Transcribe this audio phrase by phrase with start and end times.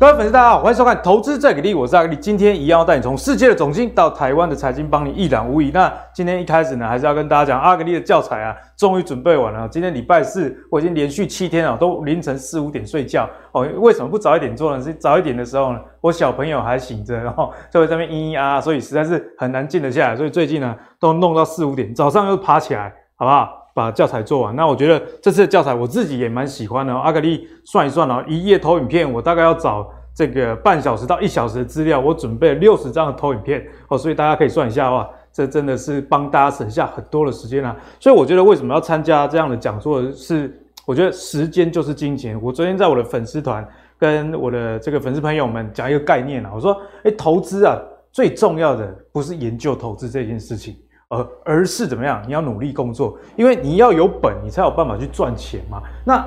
[0.00, 2.16] 各位粉丝，大家好，欢迎收看《投资再给力》，我是阿力。
[2.16, 5.70] 今天一样要带你从世界的总经到台湾的财经，帮你一览无遗。
[5.74, 9.68] 那今天一开始呢，还是要跟大家讲，阿格力的教材啊，终于准备完了。
[9.68, 13.68] 今天礼拜四，我已经连续七天啊，都凌晨四五点睡觉哦。
[13.76, 14.82] 为什么不早一点做呢？
[14.82, 20.16] 是早一点的时候呢，我小朋友还醒着，然后就在那边嘤嘤啊，所以实在是很难静得下来。
[20.16, 23.59] 所以最近呢，都弄到四五点，早上又爬起来，好不好？
[23.74, 24.54] 把教材做完。
[24.54, 26.94] 那我觉得这次的教材我自己也蛮喜欢的。
[26.94, 29.88] 阿格力算一算啊，一页投影片我大概要找。
[30.12, 37.74] 这个半小时到一小时的资料，我准备了六十张的投影片哦，所以大家可以算一下哇，这真的是帮大家省下很多的时间啊。
[38.00, 42.38] 所以我觉得为什么要参加这样的讲座，是我觉得时间就是金钱。
[42.42, 43.66] 我昨天在我的粉丝团
[43.96, 47.80] 跟我的这个粉丝朋友们讲一个概念啊，我说，诶，投资啊，
[48.12, 50.76] 最重要的不是研究投资这件事情，
[51.10, 55.82] 而而是怎么样，你要努力工作，因为你要有本，你才有办法去赚钱嘛。
[56.04, 56.24] 那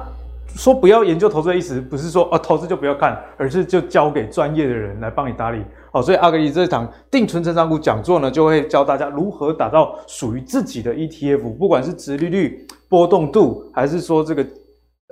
[0.55, 5.63] 说不要研究投资的意思，不是说哦投资就不要看，而是就交给专业的人来帮你打理。
[5.89, 14.45] 好，所以阿格里这场定存成长股讲座呢，就会教大家如何打造属于自己的 ETF，不管是殖利率、波动度，还是说这个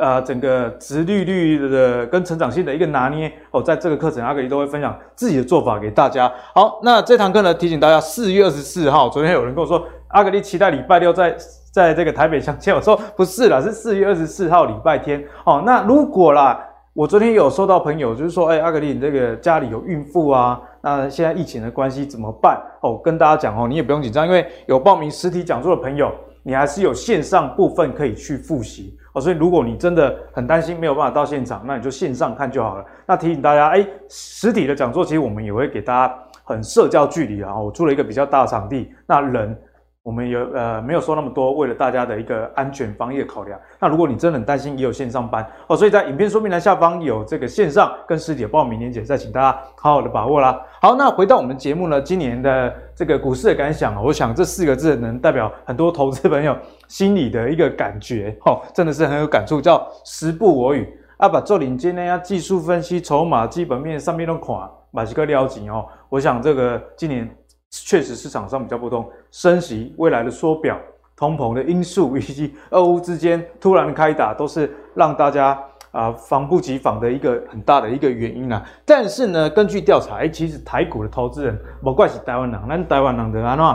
[0.01, 3.31] 呃整个殖利率的跟成长性的一个拿捏。
[3.51, 6.29] 哦，在这个课程，阿格力都会分享自己的做法给大家。
[6.53, 11.37] 好，那这堂课呢，提醒大家，四月二十四号，昨天有人跟我说，阿格力期待礼拜六在。
[11.71, 15.23] 在这个台北相见， 我说不是啦，是四月二十四号礼拜天。
[15.45, 16.61] 哦，那如果啦，
[16.93, 22.61] 我昨天有收到朋友，就是说，哎，阿格力，你这个家里有孕妇啊，那现在疫情的关系怎么办？
[22.81, 26.11] 哦，跟大家讲哦，你也不用紧张，因为有报名实体讲座的朋友，
[26.43, 29.21] 你还是有线上部分可以去复习哦。
[29.21, 32.85] 所以如果你真的很担心没有办法到现场，那你就线上看就好了。
[33.05, 39.57] 那提醒大家，哎，实体的讲座其实我们也会给大家很社交距离啊，我租了一个比较大的场地，那人。
[40.03, 43.59] 我们有呃没有说那么多，为了大家的一个安全防疫的考量。
[43.79, 50.59] 那如果你真的很担心，也有线上班哦，所以在影片说明栏下方有这个线上跟师姐报名链接，再请大家好好的把握啦。
[50.81, 56.57] 好，那回到我们节目呢，今年的这个股市的感想，我想这四个字能代表很多投资朋友
[56.87, 65.85] 心里的一个感觉哦，真的是很有感触，叫时不我与啊，把做领先呢，要技术分析、筹码、基本面上面都看，把这个了解哦。
[66.09, 67.29] 我想这个今年。
[67.71, 70.77] 确实市场上比较波动，升息、未来的缩表、
[71.15, 75.51] 通膨的因素，以及 俄乌之间突然开打，都是让大家
[75.91, 78.61] 啊、呃、防不及防的一个很大的一个原因啊。
[78.85, 83.65] 但是呢，根据调查，哎，其实台股的投资人，不怪是台湾人，咱台湾人的安怎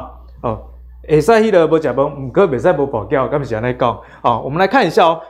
[0.43, 0.61] 哦，
[1.09, 3.99] 会使迄个无食饭，唔过袂使无保镖，刚才在讲。
[4.21, 5.23] 好，我们来看一下哦。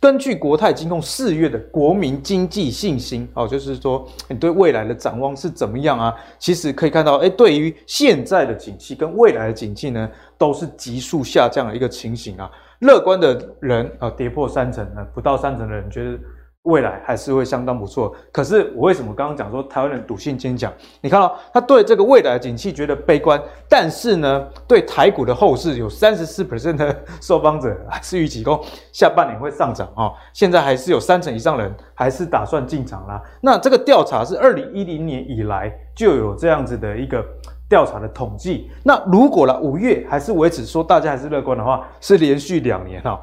[0.00, 6.14] 根据国泰金控四月的国民经济信心，哦，就是说你对未来的展望是怎么样啊？
[6.38, 12.50] 其实可以看到，哎，对于现在的景气跟未来的景气呢，都是急速下降的一个情形啊。
[12.80, 16.18] 乐观的人啊，跌破三成呢，不到三成的人觉得。
[16.64, 20.72] 未来还是会相当不错，可是我为什么刚刚讲说台湾人赌性坚强？
[21.00, 30.14] 你看到他对这个未来的景气觉得悲观，但是呢，对台股的后市有三十四 percent 的受访者还是预期说下半年会上涨哦。
[30.32, 33.20] 现在还是有三成以上人还是打算进场啦。
[33.40, 37.24] 那这个调查是二零一零年以来就有这样子的一个
[37.68, 38.70] 调查的统计。
[38.84, 43.20] 那如果了五月还是维持说大家还是乐观的话，是连续两年哈，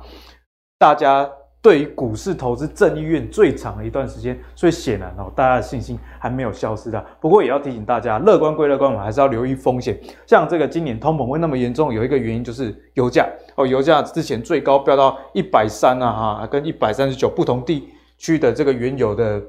[0.78, 1.26] 大家。
[1.62, 7.06] 对于股市投资正意愿最长的一段时间，所以显然哦，大家的信心还没有消失的。
[7.20, 10.00] 不过也要提醒大家，乐观归乐观，我们还是要留意风险。
[10.25, 19.41] 像这个今年通膨会那么严重，有一个原因就是油价哦，油价之前最高飙到一百三啊哈，跟一百三十九不同地区的这个原油的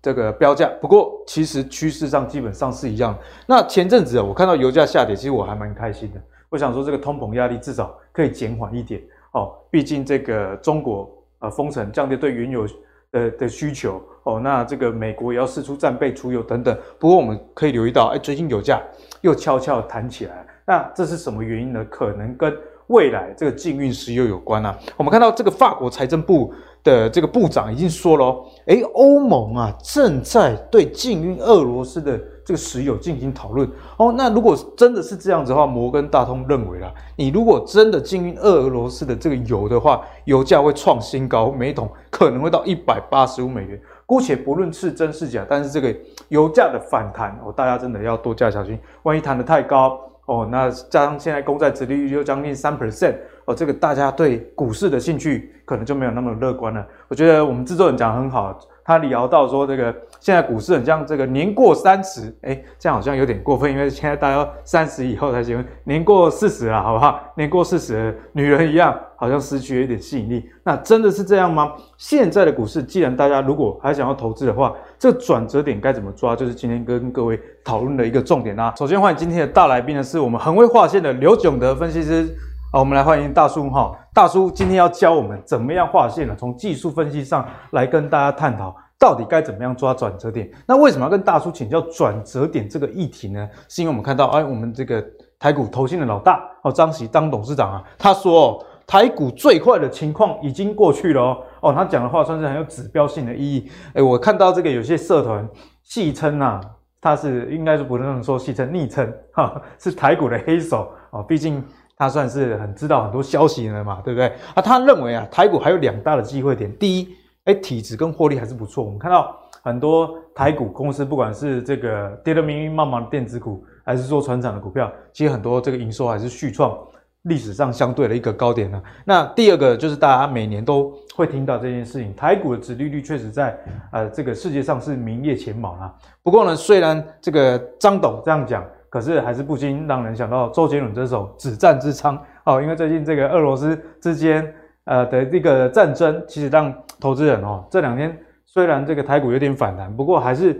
[0.00, 0.70] 这个标价。
[0.80, 3.14] 不过其实趋势上基本上是一样。
[3.46, 6.20] 那前阵子，我看到油价下跌，其实我还蛮开心的。
[6.48, 9.02] 我想说这个通膨压力至少可以减缓一点
[9.32, 11.14] 哦，毕竟这个中国。
[11.38, 12.66] 啊，封城降低对原油
[13.12, 16.76] 的的需求哦，那这个美国也要试出战备储油等等。
[16.98, 18.82] 不过我们可以留意到，哎，最近油价
[19.20, 21.84] 又悄悄弹起来，那这是什么原因呢？
[21.90, 22.54] 可能跟
[22.88, 24.78] 未来这个禁运石油有关啊。
[24.96, 26.52] 我们看到这个法国财政部
[26.82, 32.20] 的这个部长已经说了哦，哎，欧盟啊正在对禁运俄罗斯的。
[32.48, 33.68] 这个石油进行讨论
[33.98, 43.78] 哦，那如果真的是这样子的话，摩根大通认为啦，你如果真的禁运俄罗斯的这个油的话，油价会创新高，每桶可能会到一百八十五美元。
[44.06, 45.94] 姑且不论是真是假，但是这个
[46.28, 53.14] 油价的反弹哦，大家真的要多加小心，万一弹得太高哦，那加上现在公债殖利率又将近三 percent
[53.48, 56.86] 哦，这个大家对股市的兴趣可能就没有那么乐观了。
[57.08, 58.56] 我觉得我们制作人讲得很好。
[58.84, 67.20] 他聊到说这个现在股市很像这个年过三十，哎，这样好像有点过分，因为现在大家三十以后才结婚，年过四十了，好不好？
[67.36, 70.46] 年过四十女人一样，好像失去了一点吸引力。
[70.62, 71.72] 那真的是这样吗？
[71.96, 76.36] 现在的股市，既然大家如果还想要投资的话，这个转折点该怎么抓？
[76.36, 78.74] 就是今天跟各位讨论的一个重点啊。
[78.78, 82.26] 首先欢迎今天的大来宾呢，是我们很会划线的刘炯德分析师。
[82.70, 83.98] 好，我们来欢迎大叔哈。
[84.12, 86.36] 大叔今天要教我们怎么样划线呢？
[86.38, 90.50] 从技术分析上来跟大家探讨，到底该怎么样抓转折点。
[90.66, 93.48] 那为什么要跟大叔请教转折点这个议题呢？
[93.70, 95.02] 是因为我们看到，哎，我们这个
[95.38, 101.38] 台股投信的老大哦，张喜当董事长啊，他说台股最坏的情况已经过去了哦。
[101.62, 103.70] 哦，他讲的话算是很有指标性的意义。
[103.94, 105.48] 哎，我看到这个有些社团
[105.84, 106.60] 戏称啊，
[107.00, 111.64] 他是应该是不能说戏称，昵称哈，是台股的黑手哦，毕竟。
[111.98, 114.28] 他算是很知道很多消息了嘛，对不对？
[114.54, 116.72] 啊，他认为啊，台股还有两大的机会点。
[116.78, 117.08] 第一，
[117.46, 118.84] 哎，体质跟获利还是不错。
[118.84, 126.78] 我们看到很多台股公司，不管是这个跌得明明茫茫的电子股，还是说传产的股票，其实很多这个营收还是续创
[127.22, 128.80] 历史上相对的一个高点呢。
[129.04, 133.58] 那第二个就是大家每年都会听到这件事情，台股的殖利率确实在
[133.90, 135.92] 呃这个世界上是名列前茅啊。
[136.22, 138.64] 不过呢，虽然这个张董这样讲。
[138.90, 142.14] 可是还是不禁让人想到周杰伦这首《止战之殇》
[142.44, 144.54] 哦，因为最近这个俄罗斯之间
[144.84, 150.58] 呃的这个战争，其实让投资人哦这两天虽然这个台股有点反弹，不过还是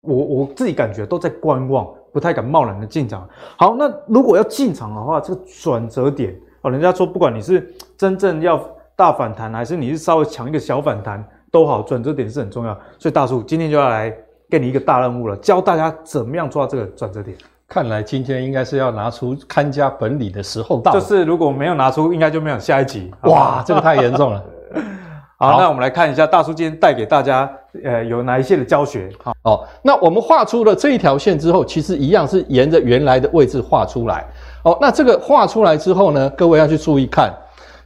[0.00, 3.28] 我我自己感觉都在观望，不太敢贸然的进场。
[3.58, 8.58] 好，那如果要进场的话，这个转折点哦，人家说不管你是真正要
[8.96, 12.72] 大反弹，还是你是稍微抢一个小反弹都好，转折点是很重要。
[12.98, 14.16] 所以大叔今天就要来。
[14.50, 17.36] 给你一个大任务了，教大家怎么样抓这个转折点。
[17.66, 21.00] 看来今天应该是要拿出看家本领的时候到了。
[21.00, 23.10] 就是如果没有拿出，应该就没有下一集。
[23.22, 24.44] 哇，这个太严重了。
[25.36, 27.50] 好，好，那我们来看一下大叔今天带给大家，
[27.82, 29.10] 呃，有哪一些的教学。
[29.20, 34.24] 好，哦，那我们画出了这一条线之后，其实一样是沿着原来的位置画出来。
[34.62, 37.34] 哦，那这个画出来之后呢，各位要去注意看，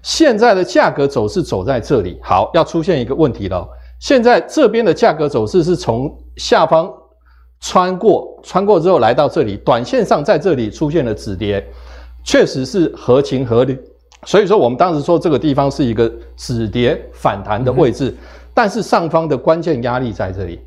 [0.02, 2.18] 现在的价格走势走在这里。
[2.22, 3.66] 好，要出现一个问题了。
[3.98, 6.88] 现在这边的价格走势是从下方
[7.60, 11.66] 穿过，穿过之后来到这里，短线上在这里出现了止跌，
[12.22, 13.76] 确实是合情合理。
[14.24, 18.14] 所以说我们当时说这个地方是一个止跌反弹的位置，
[18.54, 20.60] 但是上方的关键压力在这里，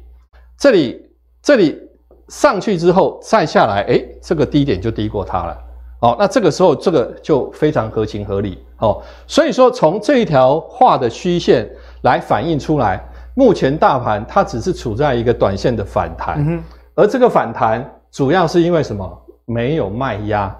[0.57, 1.01] 这里
[1.41, 1.79] 这里
[2.27, 5.57] 上去之后再下来，诶，这个低点就低过它了。
[6.01, 8.57] 哦，那这个时候这个就非常合情合理。
[8.79, 11.69] 哦，所以说从这一条画的虚线
[12.01, 13.01] 来反映出来。
[13.35, 16.63] 目前大盘它只是处在一个短线的反弹，嗯，
[16.95, 19.17] 而这个反弹主要是因为什么？
[19.45, 20.55] 没有卖压，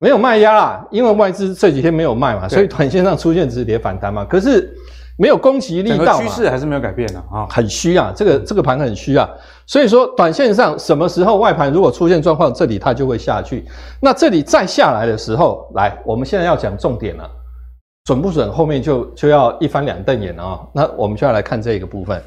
[0.00, 4.24] 没有卖压啦，因为外资这几天没有卖嘛，所以短线上出现止跌反弹嘛。
[4.24, 4.74] 可是
[5.16, 9.28] 没有攻击力道嘛，趋势还是没有改变的啊，很虚啊，这个这个盘很虚啊。
[9.66, 13.64] 所以说，短线上什么时候外盘如果出现状况，这里它就会下去。
[14.00, 17.30] 那这里再下来的时候，来，我们现在要讲重点了。
[18.06, 18.48] 准不准？
[18.52, 20.60] 后面就就要一翻两瞪眼啊！
[20.72, 22.22] 那我们就要来看这个部分。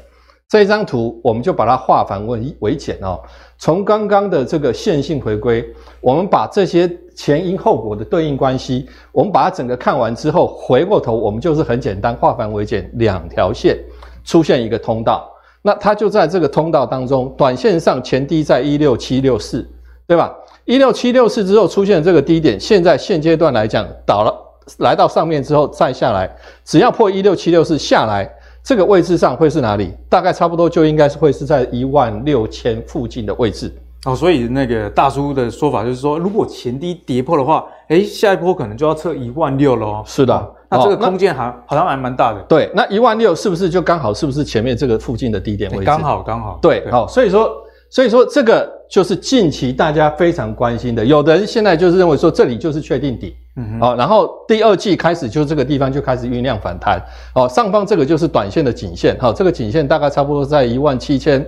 [0.46, 3.18] 这一张图，我们就把它化繁为为简哦。
[3.56, 5.66] 从刚刚的这个线性回归，
[6.02, 13.78] 我们把这些前因后果的对应关系，我们把它整个看完之后，回过头，我们就是很简单，化繁为简，两条线
[14.22, 15.30] 出现一个通道，
[15.62, 19.66] 那它就在这个通道当中，短线上前低在一六七六四，
[20.06, 20.36] 对吧？
[20.66, 24.49] 一六七六四之后出现这个低点，现在现阶段来讲倒了。
[24.78, 26.30] 来到上面之后再下来，
[26.64, 28.30] 只要破一六七六四下来，
[28.62, 29.92] 这个位置上会是哪里？
[30.08, 33.72] 大概差不多就应该是会是在一万六千附近的位置。
[34.06, 40.02] 哦，所以那个大叔的说法就是说，如果前低跌破的话，诶，下一波可能就要测一万六喽。
[40.06, 42.40] 是的，哦，那这个空间还好像还蛮大的。
[42.48, 45.84] 对，那一万六是不是就刚好是不是前面这个附近的低点位置？
[45.84, 46.58] 刚好刚好。
[46.62, 47.50] 对，好，所以说。
[47.92, 51.04] 所以说，这个就是近期大家非常关心的。
[51.04, 57.02] 有的人现在就是认为说，这里就是确定底，嗯，好，然后第二季开始就这个地方就开始酝酿反弹，
[57.34, 61.44] 哦，上方这个就是短线的颈线，好，这个颈线大概差不多在一万七千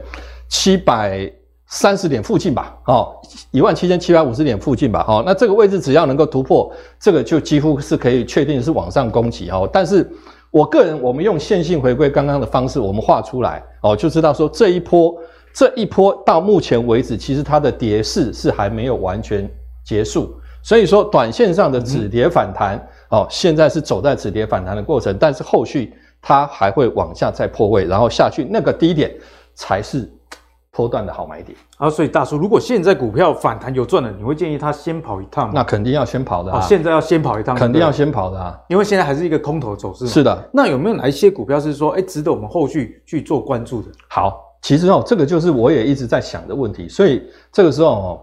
[0.48, 1.30] 七百
[1.66, 3.14] 三十点附近吧，哦，
[3.50, 10.10] 一万七千七百五十点附近吧，好，那这个位置只要能够突破，这个就几乎是可以确定是往上攻击，哦，但是
[10.50, 15.14] 我个人，我们用线性回归刚刚的方式，我们画出来，哦，就知道说这一波。
[15.54, 19.46] 这一波到目前为止，其实它的跌势是还没有完全
[19.84, 29.12] 结束，所以说短线上的止跌反弹，哦，现在是走在止跌反弹的过程，但是后续它还会往下再破位，然后下去那个低点
[29.54, 30.08] 才是
[30.70, 31.58] 波段的好买点。
[31.76, 35.52] 啊，所以大叔，如果现在股票反弹有赚了，你会建议他先跑一趟吗？
[35.56, 36.60] 那肯定要先跑的啊！
[36.60, 38.56] 现在要先跑一趟，肯定要先跑的啊！
[38.68, 40.06] 因为现在还是一个空头走势。
[40.06, 40.48] 是的。
[40.52, 43.88] 那有没有哪一些股票是说，哎，值得我们后续去做关注的？
[44.08, 46.88] 好，其实哦，这个就是我也一直在想的问题。
[46.88, 47.20] 所以
[47.52, 48.20] 这个时候哦，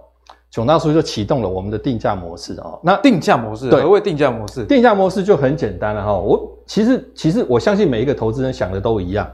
[0.52, 2.80] 囧大叔就启动了我们的定价模式哦。
[2.84, 4.66] 那定价模式，对，何谓定价模式？
[4.66, 6.14] 定价模式就很简单了哈。
[6.18, 9.30] 我其实其实我相信每一个投资人想的都一样。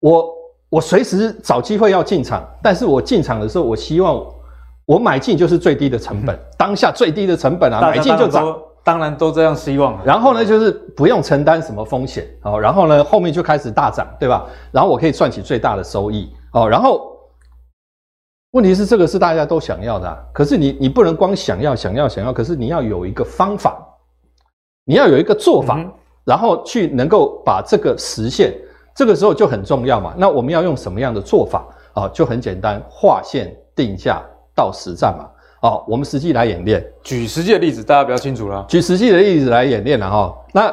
[0.00, 0.28] 我
[0.70, 4.22] 我随时找机会要进场，但是我进场的时候，我希望
[4.86, 9.98] 我买进就是最低的成本，嗯、 当下最低的成本啊，买进就涨，当然都这样希望。
[10.04, 14.44] 然后呢，就是不用承担什么风险哦，然后呢，后面就开始大涨，对吧？
[14.72, 16.68] 然后我可以赚取最大的收益哦。
[16.68, 17.13] 然后
[18.54, 23.84] 问题是这个是大家都想要的，啊，可是你你不能光想要想要想要，可是你要有一个方法，
[24.84, 25.92] 你要有一个做法，嗯、
[26.24, 28.54] 然后去能够把这个实现。
[28.94, 32.08] 这个时候就很重要嘛，那我们要用什么样的做法啊？
[32.10, 34.22] 就很简单，划线定价
[34.54, 35.28] 到实战嘛。
[35.68, 38.64] 哦，我们实际来演练，举实际的例子，大家比较清楚了。
[38.68, 40.32] 举实际的例子来演练了哈。
[40.52, 40.72] 那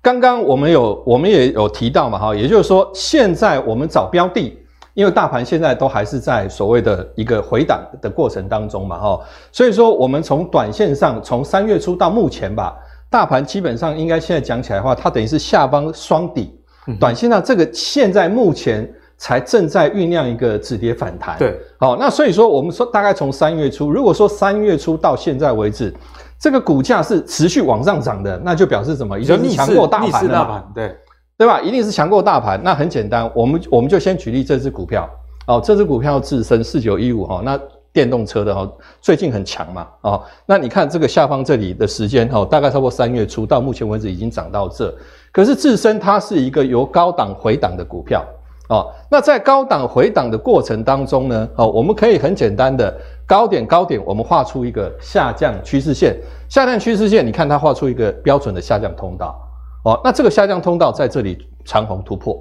[0.00, 4.58] 刚刚我们有，我们也有提到嘛哈，也就是说，现在我们找标的，
[4.98, 9.20] 因为大盘现在都还是在所谓的一个回档的过程当中嘛哈，
[9.52, 12.76] 所以说我们从短线上，从三月初到目前吧，
[13.08, 16.52] 大盘基本上应该现在讲起来的话，它等于是下方双底。
[16.98, 21.38] 短线上，这个现在目前才正在酝酿一个止跌反弹。
[21.38, 25.94] 对，好，那所以说我们说大概从三月初，如果说三月初到现在为止，
[26.40, 29.16] 这个股价是持续往上涨的，那就表示什么？
[29.16, 30.64] 已经强过大盘了嘛？
[30.74, 30.96] 对，
[31.38, 31.60] 对吧？
[31.60, 32.60] 一定是强过大盘。
[32.64, 35.08] 那很简单，我们我们就先举例这只股票。
[35.46, 37.58] 哦，这只股票自身四九一五哈，那
[37.92, 39.86] 电动车的哈，最近很强嘛。
[40.02, 44.94] 哦，那你看这个下方这里的时间哦，大概差不多三月初到目前为止已经涨到这。
[45.32, 48.22] 可是自身它是一个由高档回档的股票
[48.68, 52.94] 哦，那在高档回档的过程当中呢，哦，我们可以很简单的
[53.26, 56.14] 高点高点，我们画出一个下降趋势线，
[56.50, 59.34] 下降趋势线，你看它画出一个标准的下降通道
[59.84, 62.38] 哦，那这个下降通道在这里长虹突破，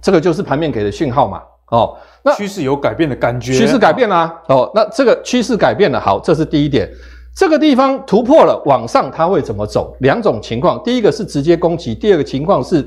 [0.00, 6.88] 这个就是盘面给的讯号嘛哦，那趋势有改变的感觉，趋势改变啦、啊、哦，那这个趋势改变了，好，这是第一点。
[7.34, 9.94] 这个地方突破了，往上它会怎么走？
[10.00, 12.82] 两种情况，第一个是直接攻击，第二个情况是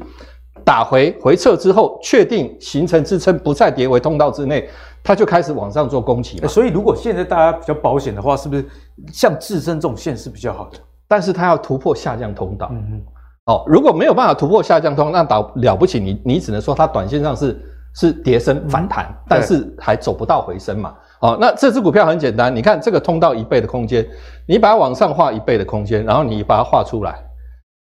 [0.66, 4.68] 打回回撤之后，确定形成支撑，不再跌回通道之内，
[5.04, 6.40] 它就开始往上做攻击。
[6.48, 8.66] 所以，如果现在大家比较保险的话，是不是
[9.14, 10.80] 像自身这种线是比较好的？
[11.10, 12.70] 但是它要突破下降通道。
[12.72, 13.02] 嗯嗯。
[13.46, 17.60] 哦，如果没有办法突破下降通道，那倒了不起，你你只能说它短线上是
[17.96, 20.94] 是跌升反弹，嗯、但是还走不到回升嘛。
[21.20, 24.08] 好，那这只股票很简单，你看这个通道一倍的空间，
[24.46, 27.16] 你把它往上画一倍的空间，然后你把它画出来，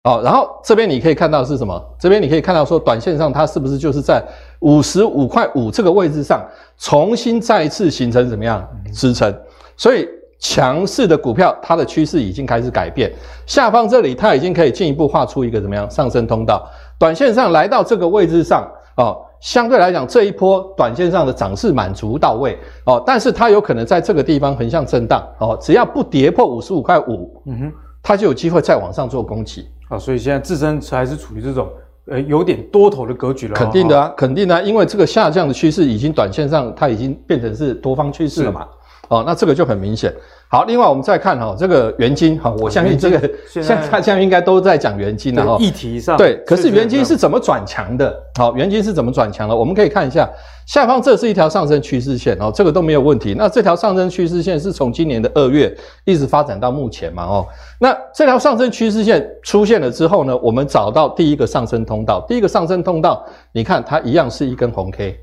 [0.05, 1.79] 哦，然后这边你可以看到是什么？
[2.01, 4.25] 这边你可以看到说，短线上它是不是就是在
[4.61, 6.43] 五十五块五这个位置上
[6.79, 9.33] 重新再一次形成怎么样支撑？
[9.77, 10.09] 所以
[10.39, 13.13] 强势的股票它的趋势已经开始改变，
[13.47, 16.69] 下方这里它已经可以进一步画出一个怎么样上升通道？
[16.99, 19.25] 短线上来到这个位置上，哦。
[19.41, 29.97] 相对来讲，这一波短线上的涨势满足到位哦，但是它有可能在这个地方横向震荡哦，只要不跌破五十五块五，嗯哼，它就有机会再往上做攻击啊。
[29.97, 31.69] 所以现在自身还是处于这种
[32.07, 33.55] 呃有点多头的格局了。
[33.55, 38.67] 肯定的啊，肯定的啊，因为这个下降的趋势已经短线上它已经变成是多方趋势了嘛。
[39.09, 40.15] 哦，那这个就很明显。
[40.51, 45.59] 好，另外我们再看哈，这个元金哈，我相信这个现在大家应该都在讲元金了哈。
[45.61, 48.15] 议题上对，可是元金是怎么转强的？
[48.39, 49.55] 好，元金是怎么转强的？
[49.55, 50.27] 我们可以看一下
[50.67, 53.35] 下方，这是一条上升趋势线哦，这个都没有问题。
[53.35, 57.25] 那这条上升趋势线是从今年的二月一直发展到目前嘛？
[57.25, 57.47] 哦，
[57.79, 63.23] 那这条上升趋势线出现了之后呢，我们找到第一个上升通道，第一个上升通道，
[63.53, 65.19] 你看它一样是一根红 K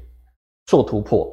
[0.67, 1.27] 做突破。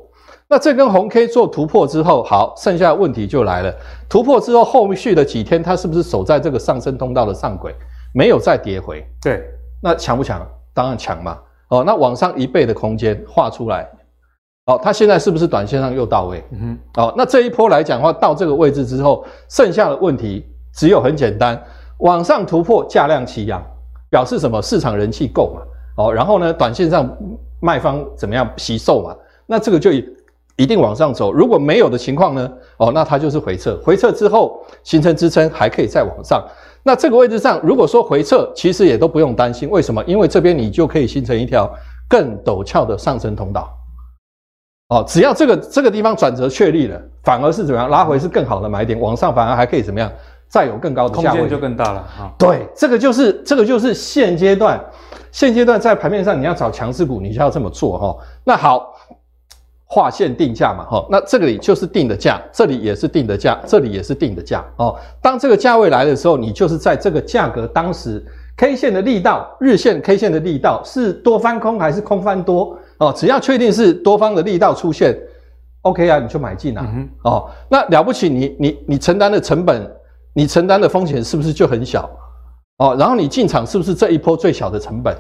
[0.53, 3.75] 那这根红 K 做突破之后，好，剩下的问题就来了。
[4.07, 7.75] 突破之后，后续的几天，它是不是守在这个上升通道的上轨，
[8.15, 9.03] 没有再跌回？
[9.23, 9.43] 对，
[9.83, 10.47] 那强不强？
[10.75, 11.39] 当然强嘛。
[11.71, 13.89] 哦，那往上一倍的空间画出来，
[14.67, 16.45] 哦，它现在是不是短线上又到位？
[16.51, 17.03] 嗯哼。
[17.03, 20.45] 哦，那这一波来讲的话，到这个位置之后，剩下的问题
[20.75, 21.59] 只有很简单，
[22.01, 23.65] 往上突破价量齐扬，
[24.11, 24.61] 表示什么？
[24.61, 25.63] 市场人气够嘛？
[25.97, 27.11] 哦，然后呢，短线上
[27.59, 28.47] 卖方怎么样？
[28.59, 29.17] 惜售嘛？
[29.47, 29.91] 那这个就。
[30.57, 32.51] 一定往上走，如果没有的情况呢？
[32.77, 36.45] 哦，那它就是回撤，回撤之后形成支撑，还可以再往上。
[36.83, 40.03] 那这个位置上，如果说回撤，其实也都不用担心，为什么？
[40.05, 41.73] 因为这边你就可以形成一条
[42.09, 43.71] 更陡峭的上升通道。
[44.89, 47.89] 哦，只要这个这个地方转折确立了，反而是怎么样？
[47.89, 50.13] 拉回是更好的买点，往上反而还可以怎么样？
[50.49, 52.31] 再有更高的空间就更大了啊。
[52.37, 54.79] 对，这个就是这个就是现阶段
[55.31, 58.17] 现阶段在盘面上你要找强势股，你就要这么做哈。
[58.45, 58.93] 那好。
[59.95, 64.99] 划线定价嘛，哈，那这里就是定的价，这里也是定的价，这里也是定的价哦。
[65.21, 68.25] 当这个价位来的时候，你就是在这个价格当时
[68.57, 73.13] K 线的力道，日线 K 线的力道是多翻空还是空翻多哦？
[73.15, 75.15] 只要确定是多方的力道出现
[75.83, 76.91] ，OK 啊，你就买进啊。
[76.91, 79.87] 嗯、哦，那了不起你，你你你承担的成本，
[80.33, 82.09] 你承担的风险是不是就很小？
[82.79, 85.15] 哦，然后你进场是不是这一波最小的成本，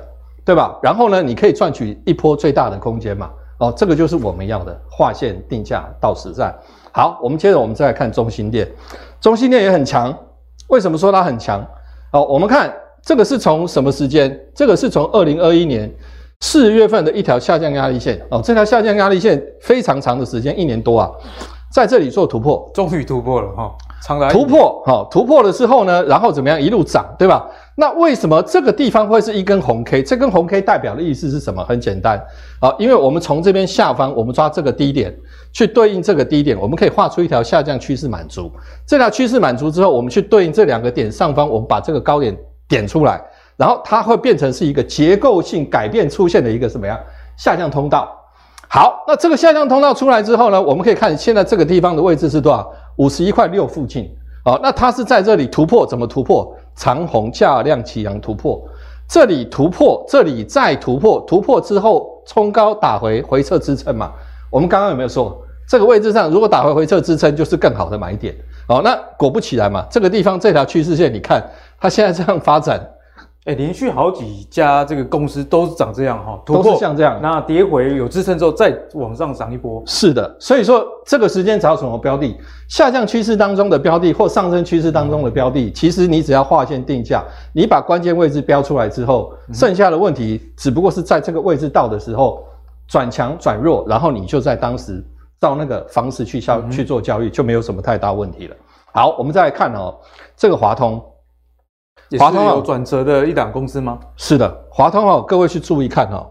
[0.46, 0.78] 对吧？
[0.82, 3.30] 然后呢，你可以赚取一波最大的空间嘛。
[3.62, 6.52] 哦，这个就是我们要的划线定价到实战。
[6.92, 8.68] 好，我们接着我们再来看中心店，
[9.20, 10.12] 中心店也很强。
[10.66, 11.64] 为什么说它很强？
[12.10, 14.36] 哦，我们看这个是从什么时间？
[14.52, 15.88] 这个是从二零二一年
[16.40, 18.20] 四月份的一条下降压力线。
[18.32, 21.08] 哦，这条下降压力线非常长的时间，一年多啊，
[21.72, 23.72] 在这里做突破，终于突破了哈。
[24.32, 26.60] 突破，好，突破了之后呢，然后怎么样？
[26.60, 27.46] 一路涨，对吧？
[27.74, 30.02] 那为什么这个地方会是一根红 K？
[30.02, 31.64] 这根红 K 代表的意思是什么？
[31.64, 32.22] 很简单，
[32.60, 35.14] 啊，因为我们从这边下方，我们抓这个低点
[35.52, 38.52] 去对应这个低点，我们可以画出一条下降趋势满足。
[38.86, 42.36] 这条趋势满足之后，我们去对应这两个点上方，我们把这个高点
[42.68, 43.22] 点出来，
[43.56, 46.98] 然后它会变成是一个结构性改变出现的一个什么样
[47.38, 48.14] 下降通道？
[48.68, 52.70] 好，那这个下降通道出来之后呢，我们可以看现在这个地方的位置是多少？
[52.96, 54.10] 五十一块六附近，
[54.44, 56.54] 好，那它是在这里突破，怎么突破？
[56.74, 58.62] 长虹价量齐扬突破，
[59.08, 64.12] 这里突破，这里再突破，突破之后冲高打回回撤支撑嘛？
[64.50, 65.36] 我们刚刚有没有说，
[65.68, 68.34] 这个位置上如果打回回撤支撑，就是更好的买点？
[68.68, 71.42] 哦，那果不其然嘛，这个地方这条趋势线，你看
[71.80, 72.91] 它现在这样发展。
[73.44, 79.82] 哎，连续好几家这个公司都是长这样哈，都是像这样，那跌回有支撑之后再往上涨一波。
[79.84, 82.36] 是的，所以说这个时间找什么标的？
[82.68, 92.44] 下降趋势当中的标的或上升趋势当中的标的，嗯、其实你只要划线定价，你把关键位置标出来之后，剩下的问题只不过是在这个位置到的时候
[92.86, 95.04] 转强转弱，然后你就在当时
[95.40, 98.54] 到那个方式去交、嗯、去做交易，就没有什么太大问题了。
[98.94, 99.96] 好，我们再来看哦，
[100.36, 101.02] 这个华通。
[102.18, 103.98] 华通有转折的一档公司吗？
[104.16, 106.26] 是的，华通哦，各位去注意看哦，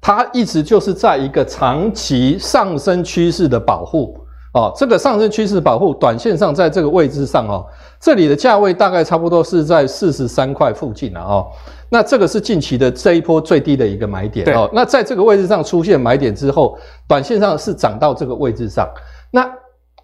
[0.00, 4.16] 它一直就是在一个长期上升趋势的保护。
[4.52, 7.64] 哦，这个上升趋势保护，短线上在这个位置上哦，
[8.00, 11.46] 这里的价位大概差不多是在四十三块附近了哦，
[11.88, 18.88] 那这个是近期的这一波最低的一个买点哦，那在这个位置上出现买点之后，短线上是涨到这个位置上，
[19.30, 19.48] 那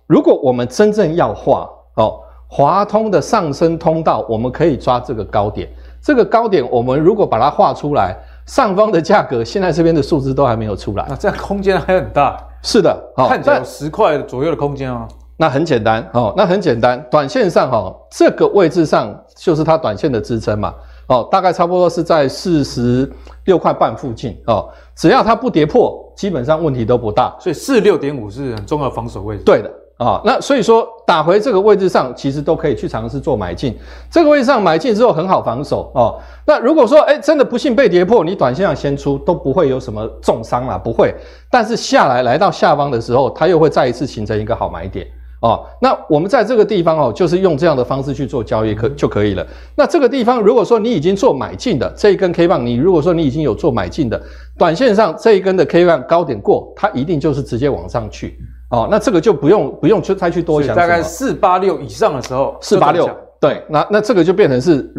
[0.07, 2.21] 如果我们真正要画哦。
[2.49, 5.69] 华通的上升通道，我们可以抓这个高点。
[6.01, 12.39] 这个高点，我们如果把它画出来，上方的价格现在这边的数字都还没有出来，那这样空间还很大。
[12.63, 15.07] 是的，哦、看起来有十块左右的空间哦。
[15.37, 20.73] 那很简单哦，那很简单，短线上哈、哦，这个位置上就是它短线的支撑嘛。
[21.09, 23.11] 哦，大概差不多是在四十
[23.45, 24.69] 六块半附近哦。
[24.97, 27.37] 只要它不跌破，基本上问题都不大。
[27.39, 29.43] 所以四六点五是很重要的防守位置。
[29.45, 29.71] 对的。
[29.99, 33.75] 啊、那所以说打回这个位置上，其实都可以去尝试做买进。
[34.11, 36.21] 这个位置上买进之后很好防守哦。
[36.47, 41.15] 那如果说哎真的不幸被跌破，你短线上先出都不会有什么重伤啦，不会。
[41.51, 45.07] 但是下来来到下方的时候，它又会再一次形成一个好买点
[45.41, 45.65] 哦。
[45.81, 49.47] 那我们在这个地方哦，就是用这样的方式去做交易可就可以了。
[49.77, 54.21] 那这个地方如果说你已经做买进的这一根 K 棒，你如果说你已经有做买进的，
[54.59, 58.39] 短线上这一根的 K 棒高点过，它一定就是直接往上去。
[58.71, 63.09] 哦，那这个就不用不用去再去多想，大概四八六以上的时候，四八六，
[63.41, 64.93] 对，那那这个就变成是，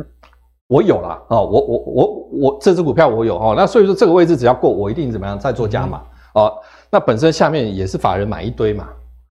[0.67, 6.01] 我有了哦，我我我我这只股票我有哦，那所以说这个位置只要过，我一定怎么样再做加码、
[6.36, 6.53] 嗯、哦，
[6.89, 8.88] 那本身下面也是法人买一堆嘛，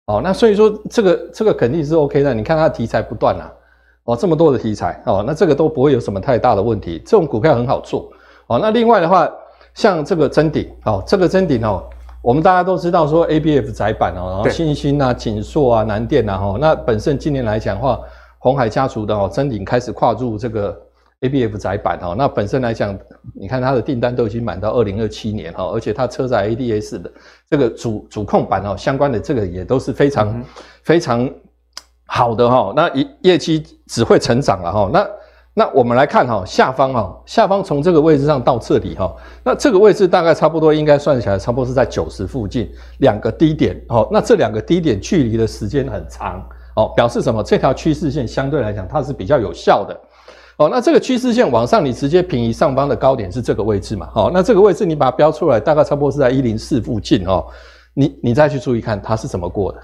[0.09, 3.51] 哦，那所以说这个这个肯定是 OK 的，你看它的题材不断啊，
[4.05, 8.13] 哦，这么多的题材哦，那这个都不会有什么太大的问题，这种股票很好做。
[8.49, 9.27] 哦，那另外的话，
[9.73, 11.83] 像这个真顶哦，这个真顶哦。
[12.21, 18.01] 我们大家都知道说 ABF 窄板哦，然后欣兴啊、景硕啊、南电啊哈，那本身今年来讲的话，
[18.39, 20.79] 红海家族的哦，真鼎开始跨入这个
[21.21, 22.99] ABF 窄板哦，那本身来讲，
[23.35, 27.11] 你看它的订单都已经满到二零二七年哈，而且它车载 ADS 的
[27.49, 30.45] 这个主主控板哦，相关的这个也都是非常、嗯、
[30.83, 31.31] 非常
[32.07, 35.09] 好的哈，那业业绩只会成长了哈，那。
[35.59, 44.09] 那我们来看哈，下方哈，下方从这个位置上到这里哈，那这个位置大概差不多应该算起来，差不多是在九十附近两个低点哦。
[44.13, 46.41] 那这两个低点距离的时间很长
[46.77, 47.43] 哦，表示什么？
[47.43, 50.01] 这条趋势线相对来讲它是比较有效的
[50.59, 50.69] 哦。
[50.71, 54.09] 那这个趋势线往上，你直接平移上方的高点是这个位置嘛？
[54.15, 57.45] 好，那这个位置你把它标出来，大概差不多是在一零四附近哦。
[57.95, 59.79] 你你再去注意看它是怎么过的。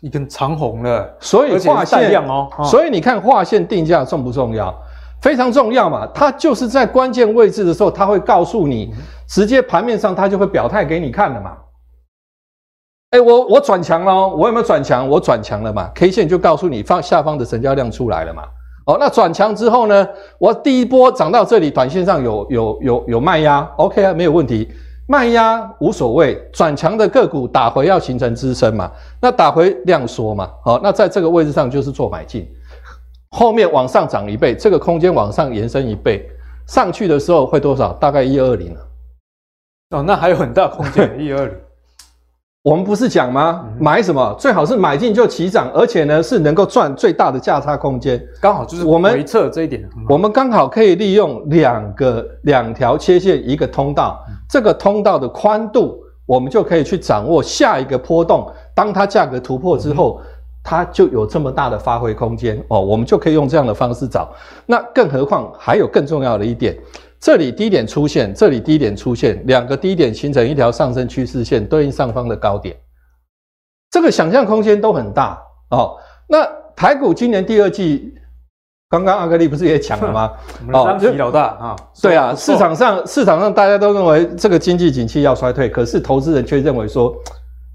[0.00, 4.74] 一根长红了，所以画线哦，所以你看画线定价重不重要？
[5.22, 8.92] 非常重要嘛，它就是在关键位置的时候，它会告诉你，
[9.28, 11.56] 直接盘面上它就会表态给你看了嘛。
[13.10, 15.08] 哎，我我转强了，我有没有转强？
[15.08, 18.42] 我转强了嘛？K 线就告诉你放下方的成交量出来了嘛？
[18.86, 20.06] 哦，那转强之后呢？
[20.38, 24.68] 我第一波涨到这里，短线上有有有有卖压，OK 啊，没有问题，
[25.06, 26.36] 卖压无所谓。
[26.52, 28.90] 转强的个股打回要形成支撑嘛？
[29.20, 30.50] 那打回量缩嘛？
[30.62, 32.48] 好，那在这个位置上就是做买进，
[33.30, 36.28] 后面往上涨一倍，这个空间往上延伸一倍，
[36.66, 37.92] 上去的时候会多少？
[37.94, 38.80] 大概一二零啊。
[39.90, 41.56] 哦，那还有很大空间，一二零。
[42.64, 43.62] 我们不是讲吗？
[43.78, 49.86] 买什么最好是买进就起涨，而且呢是能够赚最大的价差空间，刚好就是我们回测这一点。
[50.08, 58.50] 我们刚好可以利用两个两条切线一个通道，这个通道的宽度，我们就可以去掌握下一个波动。
[58.74, 60.18] 当它价格突破之后，
[60.62, 64.32] 它就有这么大的发挥空间哦，我们就可以用这样的方式找。
[64.64, 66.74] 那更何况还有更重要的一点。
[67.24, 72.76] 这里低点出现，这里低点出现，两个低点形成一条上升趋势线，对应上方的高点，
[73.90, 75.96] 这个想象空间都很大哦。
[76.28, 78.12] 那台股今年第二季，
[78.90, 80.32] 刚刚阿格力不是也讲了吗？
[80.70, 87.16] 哦，张老大啊，对啊，市场上市场上大家都认为这个经济景气要衰退，可是投资人却认为说，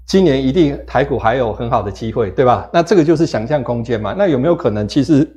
[0.06, 2.70] 今年一定台股还有很好的机会，对吧？
[2.72, 4.14] 那这个就是想象空间嘛。
[4.16, 4.86] 那有没有可能？
[4.86, 5.28] 其实，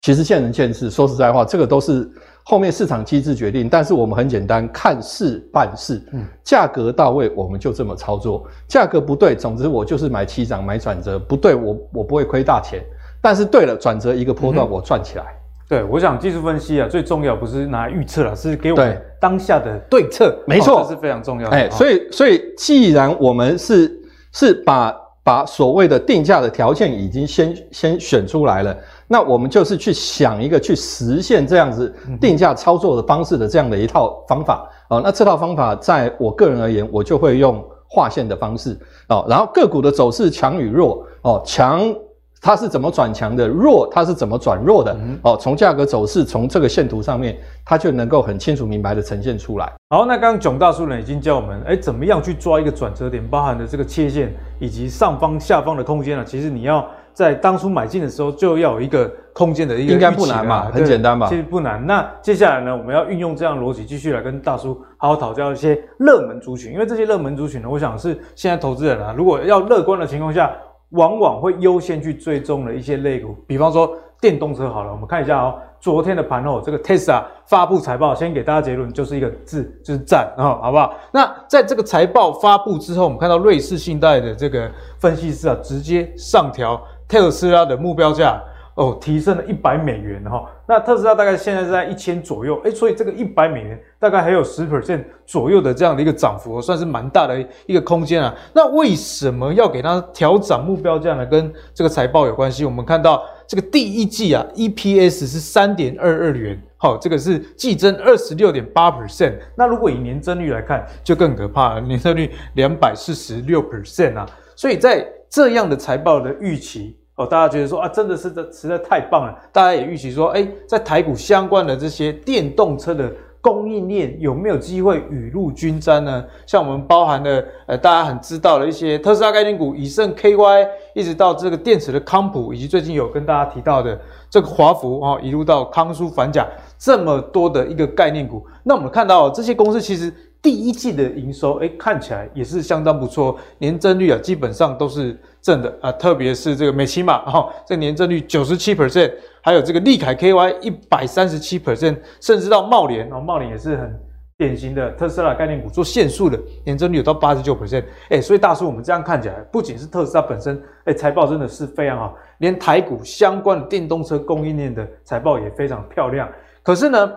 [0.00, 0.90] 其实见仁见智。
[0.90, 2.10] 说实在话，这个都是。
[2.44, 6.02] 后面市场机制决定，但是我们很简单，看事办事。
[6.12, 8.46] 嗯，价格到位，我们就这么操作。
[8.66, 12.82] 价格不对，总之我就是买起涨，买转折，不对，我我不会亏大钱。
[13.20, 15.24] 但是对了，转折一个波段，我赚起来。
[15.68, 20.36] 对，我想技术分析啊，最重要不是拿来预测了，是给我们当下的对策。
[20.46, 21.56] 没错，这是非常重要的。
[21.56, 23.90] 哎，所以所以既然我们是
[24.32, 28.76] 是把把所谓的定价的条件已经先先选出来了。
[29.06, 35.00] 那我们就是去想一个去实现这样子定价操作的方式的这样的一套方法哦。
[35.04, 38.76] 那这套方法在我个人而言，我就会用划线的方式
[39.08, 39.24] 哦。
[39.28, 41.94] 然后个股的走势强与弱哦，强
[42.42, 45.36] 它是怎么转强的，弱它是怎么转弱的哦。
[45.40, 49.72] 从价格走势，从这个线图上面，它就能够很清楚明白的呈现出来。
[49.90, 56.24] 好，那刚刚囧大叔呢已经教我们，哎，怎么样去抓一个转折点，包含的这个切线以及上方下方的空间呢？
[56.24, 56.84] 其实你要。
[57.14, 61.26] 在当初买进的时候，就要有一个空间的一个，应该不难嘛，很简单吧？
[61.28, 61.86] 其实不难。
[61.86, 66.72] 那接下来呢，我们要运用这样的逻辑，继续来跟大叔好好讨教一些热门族群。
[66.72, 70.50] 因为这些热门族群呢，我想是现在投资人啊，如果要乐观的情况下，
[70.92, 73.36] 往往会优先去追踪的一些类股。
[73.46, 80.94] 比方说电动车好了，我们看一下哦，昨天的盘后，这个 Tesla 发布财报，先给大家结论，就是一个字，就是赞啊，好不好？
[81.12, 86.80] 那在这个财报发布之后，我们看到瑞士信贷的这个分析师啊，直接上调。
[87.08, 88.42] 特斯拉的目标价
[88.74, 98.34] 哦，提升了一百美元哈，那特斯拉大概现在是在一千左右，哎，所以这个一百美元大概还有十 percent 左右的这样的一个涨幅，算是蛮大的一个空间啊。
[98.54, 101.26] 那为什么要给它调涨目标价呢？
[101.26, 102.64] 跟这个财报有关系。
[102.64, 109.34] 我们看到这个第一季啊，EPS 是三点二二元，好，这个是季增二十六点八 percent。
[109.54, 114.26] 那如果以年增率来看，就更可怕了，年增率两百四十六 percent 啊。
[114.56, 116.96] 所以在这样的财报的预期。
[117.16, 119.38] 哦，大家觉得说啊，真的是这实在太棒了。
[119.52, 126.24] 大家也预期说，哎，在台股相关的这些电动车的供应链有没有机会雨露均沾呢？
[126.46, 136.46] 像我们包含了呃，大家很知道的一些特斯拉概念股，以盛 KY，一直到这个电池的康普，以及最近有跟大家提到的这个华孚啊，一路到康舒反甲，
[136.78, 138.46] 这么多的一个概念股。
[138.62, 140.12] 那我们看到这些公司其实。
[140.42, 153.96] 第一季的营收，哎，看起来也是相当不错，年增率啊，基本上都是正的啊，特别是这个美琪玛哈，这年增率九十七 percent，还有这个利凯 KY 一百三十七 percent，甚至到茂联哦，茂联也是很
[154.36, 166.28] 典型的特斯拉概念股做线束的，年增率有到八十九 percent，哎，所以大叔我们这样看起来，不仅是特斯拉本身，哎，财报真的是非常好，连台股相关的电动车供应链的财报也非常漂亮，
[166.64, 167.12] 可是呢。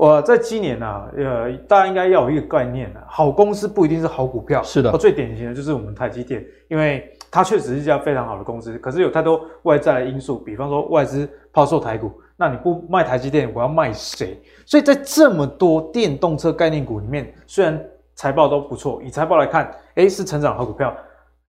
[0.00, 4.62] 我在今年啊，呃，大家应该要有一个概念啊，好公司不一定是好股票。
[4.62, 14.40] 是的，最典型的就是我们台积电，因为它确实是一家非常好的公司，可是有太多外在的因素，比方说外资抛售台股，那你不卖台积电，我要卖谁？
[14.64, 17.78] 所以在这么多电动车概念股里面，虽然
[18.14, 20.96] 财报都不错，以财报来看，诶，是成长好股票，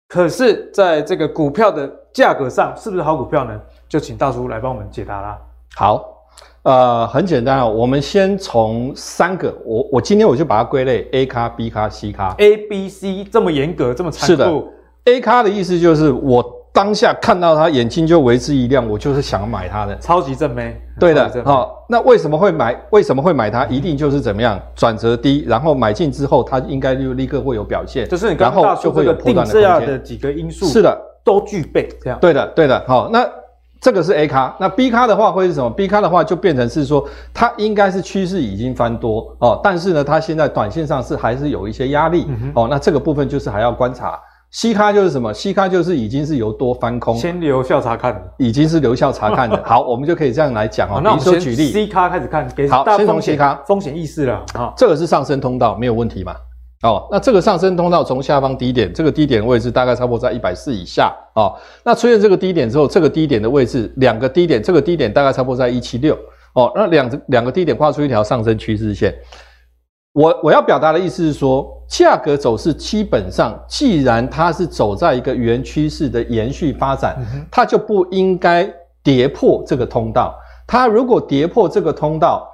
[0.08, 3.60] 可是在这个股票的价格上，是不是好股票呢？
[3.90, 5.38] 就请大叔来帮我们解答啦。
[5.76, 6.14] 好。
[6.68, 12.34] 呃，很简单啊，我们先从三个，我我今天我就把它归类 A 咖、B 咖、C 咖。
[12.36, 14.26] A、B、C 这么严格，这么残酷。
[14.26, 14.52] 是的
[15.06, 20.78] ，A 咖的意思就是我当下看到它眼睛就为之一亮，我就是想买它的，超级正妹。
[21.00, 22.78] 对的，好、哦，那为什么会买？
[22.90, 23.64] 为什么会买它？
[23.64, 28.06] 一定就是怎么样，转折低，然后买进之后，它应该就立刻会有表现。
[28.06, 32.18] 就是你刚刚大叔这个定价的几个因素，是的，都具备这样。
[32.20, 33.26] 对的，对的，好，那
[33.80, 44.18] 这个是 A 咖，那 B 咖的话会是什么？B 咖的话就变成是说，它应该是趋势已经翻多哦，但是呢，它现在短线上是还是有一些压力、嗯、哦，那这个部分就是还要观察。
[44.50, 49.60] C 咖就是什么？C 咖就是已经是由多翻空，先留校查看，已经是留校查看的。
[49.62, 51.02] 好，我们就可以这样来讲哦。
[51.04, 54.42] 那我们说举例，C 咖开始看，给好，先从 C 咖风险意识了。
[54.54, 56.34] 好，这个是上升通道，没有问题嘛？
[56.82, 61.52] 哦，那这个上升通道从下方低点，这个低点的位置大概差不多在一百四以下哦。
[61.84, 66.16] 那出现这个低点之后，这个低点的位置，两个低点，这个低点大概差不多在一七六
[66.54, 66.70] 哦。
[66.76, 69.12] 那两两个低点画出一条上升趋势线。
[70.12, 77.16] 我我要表达的意思是说，价格走势基本上，既然它是走在一个原趋势的延续发展，
[77.50, 78.68] 它就不应该
[79.02, 80.34] 跌破这个通道。
[80.66, 82.48] 它如果跌破这个通道，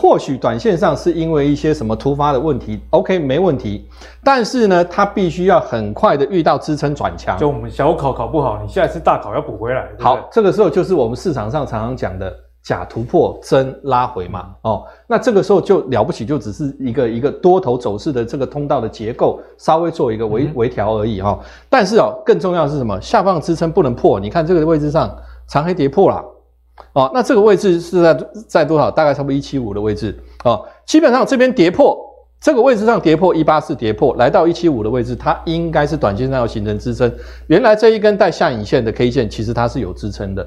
[0.00, 3.88] 或许短线上是因为一些什么突发的问题，OK，没问题。
[4.22, 7.36] 但是呢，它必须要很快的遇到支撑转强。
[7.36, 9.88] 就我们小考考不好，你下一次大考要补回来。
[9.98, 12.32] 好，这个时候就是我们市场上常常讲的。
[12.60, 21.38] 假突破真拉回嘛，哦，那这个时候就了不起，就只是一个一个多头走势的这个通道的结构稍微做一个微微调而已哈、哦。
[21.70, 23.00] 但是哦，更重要的是什么？
[23.00, 24.20] 下方支撑不能破。
[24.20, 26.22] 你看这个位置上长黑跌破了，
[26.92, 28.90] 哦，那这个位置是在在多少？
[28.90, 30.64] 大概差不多一七五的位置哦。
[30.86, 31.98] 基本上这边跌破
[32.40, 37.12] 这个位置上跌破一八四跌破，来到一七五的位置，它应该是短线上要形成支撑。
[37.48, 40.46] 原来这一根带下影线的 K 线，其实它是有支撑的。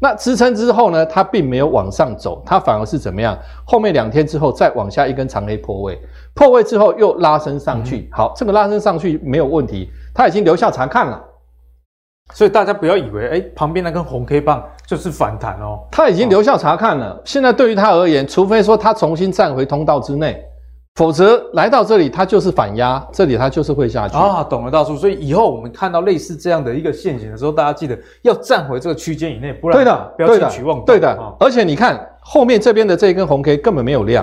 [0.00, 3.36] 那支撑之后呢，它并没有往上走，它反而是怎么样？
[3.64, 6.00] 后面两天之后再往下一根长黑破位，
[6.32, 8.02] 破位之后又拉升上去。
[8.02, 11.20] 嗯、好，这个拉升上去没有问题，它已经留下查看了。
[12.32, 17.12] 所以大家不要以为，哎，旁边那根红 K 棒就是反弹哦，他已经留校察看了。
[17.12, 20.38] 哦、现在对于他而言，除非说他重新站回通道之内。
[20.96, 24.44] 否则来到这里，他就是反压，这里他就是会下去啊。
[24.44, 24.94] 懂了，大叔。
[24.94, 30.84] 所以以后我们看到类似这样的一个陷阱的时候，大家记得要站回这个区间以内，不然对的，不要轻举妄动。
[30.84, 34.22] 对的，而且你看后面这边的这一根红 K 根本没有量，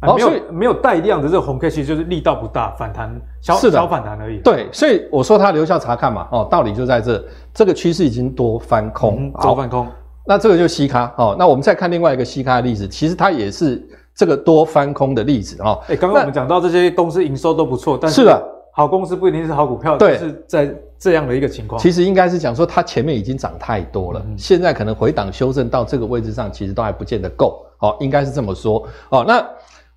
[0.00, 4.38] 没有没有带量的这个红 K，其实就是力道不大，反弹小小反弹而已。
[4.38, 9.86] 对，所以我说它留校察看嘛，哦，道理就在这，这个趋势已经多翻空，多翻空。
[10.26, 11.36] 那这个就是 C 咖哦。
[11.38, 13.86] 那我们再看另外一个西咖的例子，其实它也是。
[14.16, 18.40] 这个多翻空的例子哦，哎，刚刚我们讲到这些公司营收都不错，但是是的，
[18.72, 21.80] 好公司不一定是好股票，对，是在这样的一个情况。
[21.80, 29.44] 其实应该是讲说，它前面已经涨太多了，嗯、现在可能回档修正到这个位置上，其实都还不见得够，好，应该是这么说，哦，那。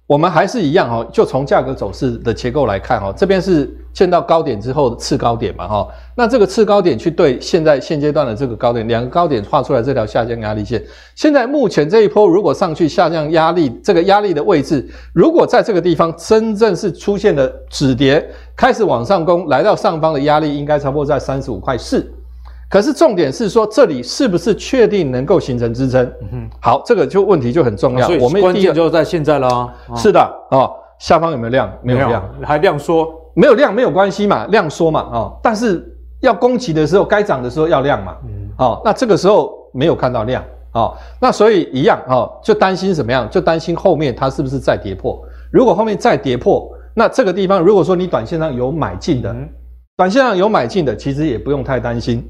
[0.07, 10.81] 我们还是一样哈，就从价格走势的结构来看哈，这边是见到高点之后的次高点嘛哈，那这个次高点去对现在现阶段的这个高点，两个高点画出来这条下降压力线，
[11.13, 22.09] 现在目前这一波如果上去下降压力，这个压力的位置，如果在这个地方真正是出现了止跌，开始往上攻，来到上方的压力应该差不多在三十五块四。
[22.69, 26.05] 可是重点是说，这里是不是确定能够形成支撑？
[26.21, 28.05] 嗯哼，好，这个就问题就很重要。
[28.05, 29.73] 所以关键就在现在了啊。
[29.95, 30.19] 是的
[30.51, 31.71] 哦，下方有没有量？
[31.81, 33.07] 没有量，还量缩？
[33.33, 35.39] 没有量没有关系嘛，量缩嘛哦。
[35.41, 35.81] 但是
[36.19, 38.17] 要攻击的时候，该涨的时候要量嘛。
[38.25, 43.29] 嗯，哦，那这个时候没有看到量哦，那所以一样哦，就担心什么样？
[43.29, 45.23] 就担心后面它是不是再跌破？
[45.51, 49.33] 如果后面再跌破，那这个地方如果说你短线上有买进的，
[49.95, 52.27] 短线上有买进的，其实也不用太担心。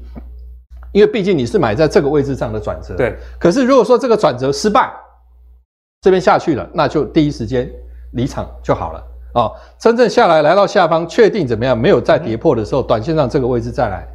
[0.98, 3.16] 因为毕竟你是买在这个位置上的转折，对。
[3.38, 4.92] 可是如果说这个转折失败，
[6.02, 7.70] 这边下去了，那就第一时间
[8.14, 8.98] 离场就好了
[9.32, 9.52] 啊、哦。
[9.78, 14.08] 真正下来来到下方，确定怎么样没有再跌破的时候，嗯、短线上这个位置再来，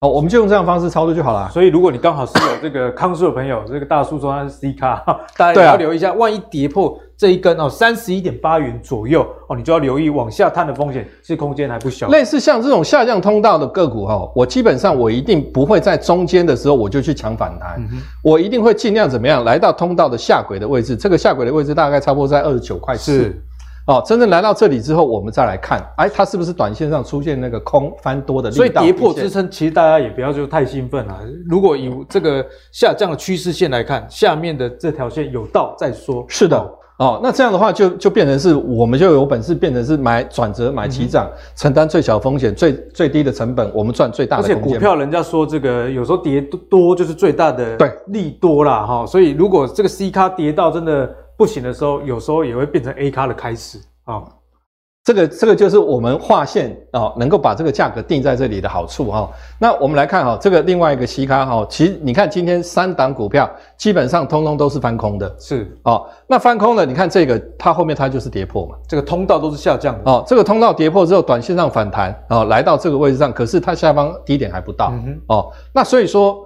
[0.00, 1.48] 哦，我们就用这样方式操作就好了。
[1.52, 4.96] 所以如果你刚好是有这个康叔的朋友，这个大叔说他是 C 咖，
[5.38, 6.98] 大家也要留意一下，万一跌破。
[7.18, 12.06] 这一根哦，三十一点八元左右哦，你就要留意往下探的风险，是空间还不小。
[12.08, 23.22] 类似像这种下降通道的个股哈，我基本上我一定不会在中间的时候我就去抢反弹，嗯、哼我一定会尽量怎么样来到通道的下轨的位置，这个下轨的位置大概差不多在二十九块四。
[23.24, 23.42] 是
[23.88, 28.58] 哦，真正来到这里之后，我们再来看，哎，它是不是短线上出现那个空翻多的力道？
[28.58, 31.18] 所以跌破支撑，其实大家也不要就太兴奋了。
[31.48, 36.22] 如果以这个下降的趋势线来看，下面的这条线有道再说。
[36.28, 36.77] 是的。
[36.98, 44.42] 哦哦，那这样的话就就变成是我们就有本事变成是买转折买起涨，嗯、承担最小风险、最最低的成本，我们赚最大的。
[44.42, 54.22] 而且股票人家说这个有时候跌多就是最大的对利多啦哈，所以如果这个 C 咖跌到真的不行的时候，有时候也会变成 A 咖的开始啊。
[55.08, 59.30] 这个这个就是我们画线哦，能够把这个价格定在这里的好处哈、哦。
[59.58, 66.06] 那我们来看哈、哦，这个另外一个西咖哈，其实你看今天三档股票基本上通通都是翻空的，是哦。
[66.26, 70.22] 那翻空了，你看这个它后面它就是跌破嘛，这个通道都是下降的哦。
[70.26, 75.50] 这个通道跌破之后，短线上反弹哦，来到这个位置上，可是它下方低点还不到、嗯、哦。
[75.72, 76.36] 那所以说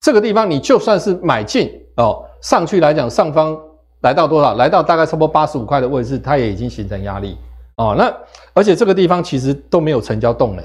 [0.00, 3.56] 这个地方你就算是买进哦，上去来讲上方
[4.00, 4.54] 来到多少？
[4.54, 7.38] 来到大概差不多八十五块的位置，它也已经形成压力。
[7.76, 8.12] 哦，那
[8.52, 10.64] 而且这个地方其实都没有成交动能，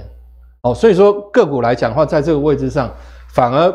[0.62, 2.92] 哦，所以说个股来讲的话，在这个位置上，
[3.30, 3.74] 反而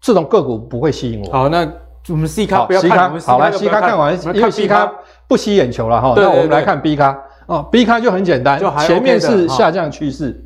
[0.00, 1.32] 这种个股不会吸引我。
[1.32, 1.66] 好，那
[2.08, 4.92] 我们 C 咖不要看，好，好来 C 咖看完，因为 C 咖
[5.28, 6.14] 不吸眼球了哈。
[6.16, 10.44] 那我们来看 B 咖，哦，B 咖就很简单，前面是下降趋势，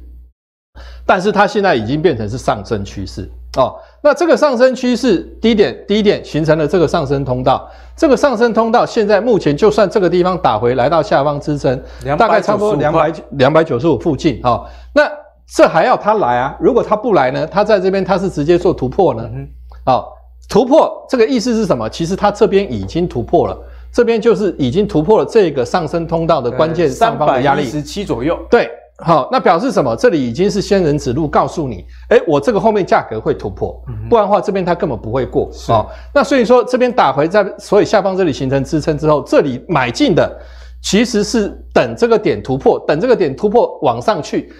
[1.06, 3.28] 但是它现在已经变成是上升趋势。
[3.58, 11.76] 哦，那这个上升趋势低点低点形成了这个上升通道，这个上升通道现在目前就算这个地方打回来到下方支撑，
[12.16, 14.66] 大概差不多两百两百九十五附近哈、哦。
[14.94, 15.10] 那
[15.52, 16.56] 这还要它来啊？
[16.60, 17.44] 如果它不来呢？
[17.46, 19.28] 它在这边它是直接做突破呢？
[19.34, 19.48] 嗯、
[19.86, 20.04] 哦，
[20.48, 21.88] 突破这个意思是什么？
[21.90, 23.58] 其实它这边已经突破了，
[23.92, 28.38] 这边就是已经突破了这个上升通道的关键上方的压力十七左右。
[28.48, 28.70] 对。
[29.04, 29.94] 好，那表示什么？
[29.94, 33.80] 这里已经是仙人指路，告诉你，哎，我这个后面价格会突破，
[34.10, 35.48] 不然的话这边它根本不会过。
[35.68, 40.36] 好、哦，那所以说这边打回在，所以下方这里形成支撑之后，这里买进的
[40.82, 44.52] 其实是等这个点突破，等这个点突破往上去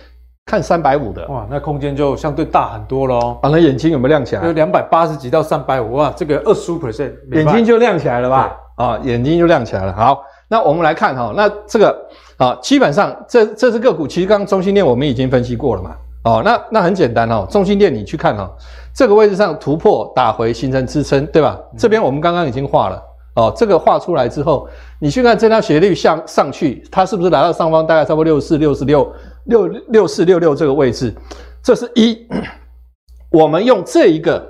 [0.46, 1.26] 看三百五的。
[1.26, 3.38] 哇，那空间就相对大很多喽。
[3.42, 4.46] 啊，那眼睛有没有亮起来？
[4.46, 8.56] 有两百八十几到三百五，哇，这个二十五 percent，眼睛就亮起来了吧？
[8.76, 9.92] 啊、哦，眼睛就亮起来了。
[9.92, 12.08] 好，那我们来看哈，那这个。
[12.38, 15.90] 啊，基本上这这只个股，其实刚刚中兴电我们已经分析过了嘛。
[16.22, 18.48] 哦，那那很简单哦，中兴电你去看哦，
[18.94, 21.58] 这个位置上突破打回形成支撑，对吧？
[21.76, 23.02] 这边我们刚刚已经画了
[23.34, 24.68] 哦，这个画出来之后，
[25.00, 29.12] 你去看这条斜率向上去，它是不是来到上方大概差不多六四六十六
[29.46, 31.12] 六六四六六这个位置？
[31.60, 32.24] 这是一，
[33.32, 34.40] 我们用这一个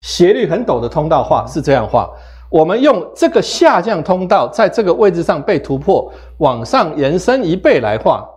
[0.00, 2.10] 斜率很陡的通道画是这样画。
[2.50, 8.28] 我们用这个下降通道在这个位置上被突破，往上延伸一倍来画，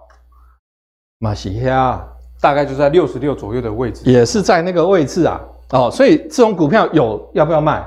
[1.20, 2.02] 马西亚
[2.40, 5.42] 大概就在六十六左右的位置，也是在那个位置啊。
[5.72, 7.84] 哦，所以这种股票有要不要卖？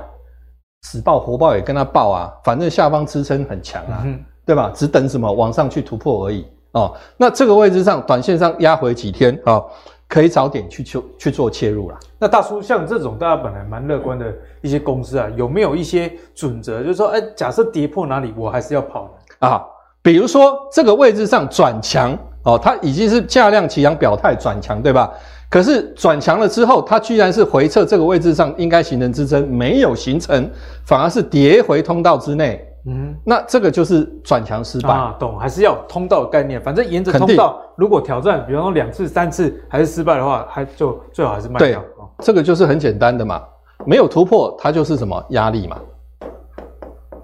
[0.81, 4.71] 死爆活爆也跟他爆啊，反正下方支撑很强啊，嗯、对吧？
[4.75, 6.93] 只等什么往上去突破而已哦。
[7.15, 9.53] 那这个位置上，短线上压回几天啊？
[9.53, 9.69] 哦
[10.07, 11.97] 可以早点去去去做切入了。
[12.17, 16.81] 那大叔，像这种大家本来蛮乐观的一些公司啊，有没有一些准则？
[16.81, 19.61] 就是说，哎，假设跌破哪里，我还是要跑啊？
[20.01, 25.11] 比如说这个位置上转强哦，它已经是价量齐扬表态转强，对吧？
[25.49, 30.49] 可是转强了之后，它居然是回撤这个位置上应该形成支撑，没有形成，
[30.85, 32.66] 反而是跌回通道之内。
[32.89, 35.37] 嗯，那这个就是转强失败啊，懂？
[35.37, 41.81] 还是要通道的概念，反正沿着通道，如果挑战，比方说两次、三次还是失败的话，还就最好还是卖掉。
[41.81, 43.43] 对，这个就是很简单的嘛，
[43.85, 45.77] 没有突破，它就是什么压力嘛，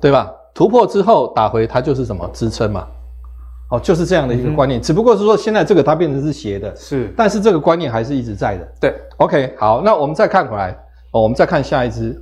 [0.01, 0.29] 对吧？
[0.53, 2.85] 突破之后打回，它就是什么支撑嘛，
[3.71, 4.81] 哦，就是这样的一个观念。
[4.81, 8.67] 嗯、只不过是说现在这个它变成是斜的，是，但是这个观念还是一直在的。
[8.81, 10.71] 对，OK，好，那我们再看回来，
[11.11, 12.21] 哦，我们再看下一支，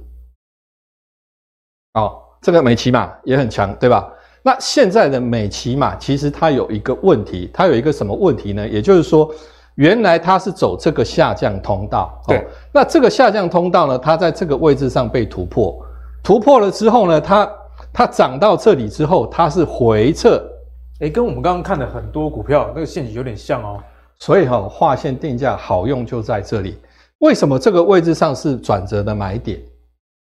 [1.95, 2.19] 哦。
[2.41, 4.11] 这个美骑马也很强，对吧？
[4.43, 8.67] 那现在的美骑马其实它有一个问题，它有一个什么问题呢？
[8.67, 9.31] 也就是说，
[9.75, 12.43] 原来它是走这个下降通道，对、哦。
[12.73, 15.79] 那这个下降通道呢，它在这个位置上被突破，
[16.23, 17.47] 突破了之后呢，它
[17.93, 20.41] 它涨到这里之后，它是回撤，
[21.01, 23.79] 诶，跟我们刚刚看的很多股票那个陷阱有点像哦。
[24.17, 26.79] 所以哈、哦，画线定价好用就在这里。
[27.19, 29.59] 为什么这个位置上是转折的买点？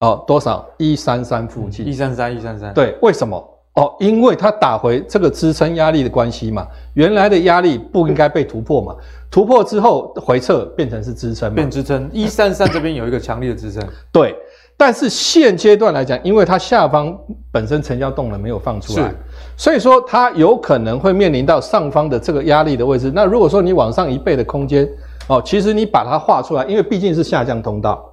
[0.00, 0.66] 哦，多少？
[0.78, 1.86] 一三三附近。
[1.86, 2.72] 一三三，一三三。
[2.72, 3.36] 对，为什么？
[3.74, 6.66] 哦，因为它打回这个支撑压力的关系嘛。
[6.94, 8.96] 原来的压力不应该被突破嘛？
[9.30, 11.54] 突破之后回撤变成是支撑嘛？
[11.54, 12.08] 变支撑。
[12.12, 13.86] 一三三 这边有一个强力的支撑。
[14.10, 14.34] 对，
[14.74, 17.16] 但是现阶段来讲，因为它下方
[17.52, 19.16] 本身成交动能没有放出来，是
[19.56, 23.12] 所以说它有可能会面临到上方的这个压力的位置。
[23.14, 24.88] 那如果说你往上一倍的空间，
[25.28, 28.09] 哦，其实你把它画出来，因为毕竟是下降通道。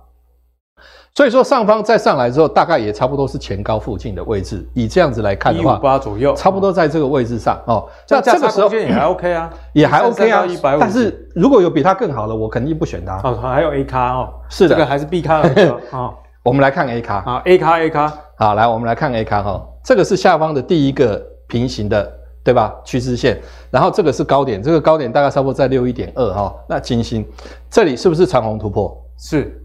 [1.17, 4.63] 所以说上方再上来之后，大概也差不多是前高附近的位置。
[4.75, 7.89] 以这样子来看的话，一五八左右，差不多在这个位置上哦。
[8.07, 10.45] 那这个时候也还 OK 啊， 也还 OK 啊。
[10.79, 13.19] 但是如果有比它更好的，我肯定不选它。
[13.23, 16.13] 哦，还有 A 咖哦，是的，这个还是 B 咖的哦。
[16.45, 18.13] 我们来看 A 咖啊，A 咖 A 咖。
[18.37, 22.13] 好，来我们来看 A 咖哈，这个是下方的第一个平行的，
[22.43, 22.75] 对吧？
[22.85, 23.41] 趋势线。
[23.71, 26.55] 然后这个是高点，这个高点大概差不多在六一点二哈。
[26.69, 27.27] 那金星
[27.71, 28.95] 这里是不是长虹突破？
[29.17, 29.63] 是。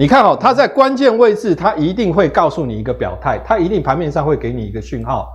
[0.00, 5.28] 你看哦，它在关键位置，它一定会告诉你一个表态，它一定盘面上会给你一个讯号，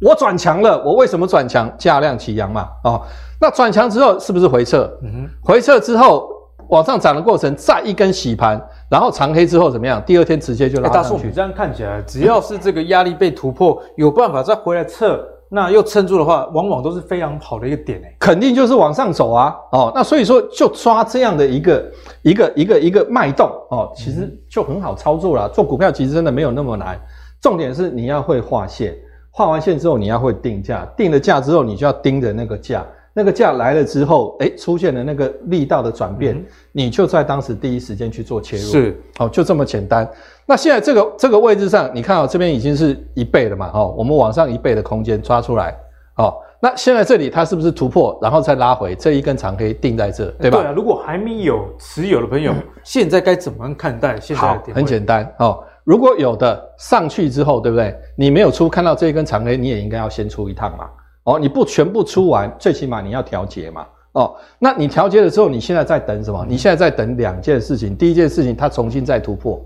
[0.00, 1.68] 我转强了，我为什么转强？
[1.76, 3.02] 价量齐扬嘛，哦，
[3.40, 4.88] 那转强之后是不是回撤？
[5.02, 6.28] 嗯哼，回撤之后
[6.68, 10.00] 往上涨的过程，再一根洗盘，然后长黑之后怎么样？
[10.06, 11.08] 第二天直接就拉上去。
[11.08, 15.20] 欸、大叔，你这样看起来，只要是这个压力被突破，有办法再回来测，
[15.54, 18.16] 那又撑住的话，往往都是非常好的一个点诶。
[18.18, 21.92] 肯定就是往上走啊，哦，那所以说就抓这样的一个
[22.22, 25.46] 一个一个一个脉动哦，其实就很好操作了。
[25.50, 26.98] 做股票其实真的没有那么难，
[27.38, 28.96] 重点是你要会画线。
[29.30, 40.08] 画完线之后，你要会定价，定了价之后，你就要盯着那个价，那个价来了之后，诶，出现了那个力道的转变，嗯、你就在当时第一时间去做切入，是，哦，就这么简单。
[40.46, 45.74] 那现在这个这个位置上，你看哦，这边已经是一倍了嘛，哦，我们往上一倍的空间抓出来，
[46.16, 50.58] 哦，那现在这里它是不是突破，然后再拉回这一根长黑定在这，对吧？
[50.58, 54.74] 对啊，如果还没有持有的朋友，嗯、现在该怎么样看待现在的点？
[54.74, 55.62] 好，很简单，哦。
[55.84, 57.92] 如果有的上去之后，对不对？
[58.14, 60.88] 你没有出，看到这一根长黑，你也应该要先出一趟嘛。
[61.24, 63.84] 哦，你不全部出完，最起码你要调节嘛。
[64.12, 66.46] 哦，那你调节了之后，你现在在等什么？
[66.48, 67.96] 你现在在等两件事情。
[67.96, 69.60] 第一件事情，它重新再突破，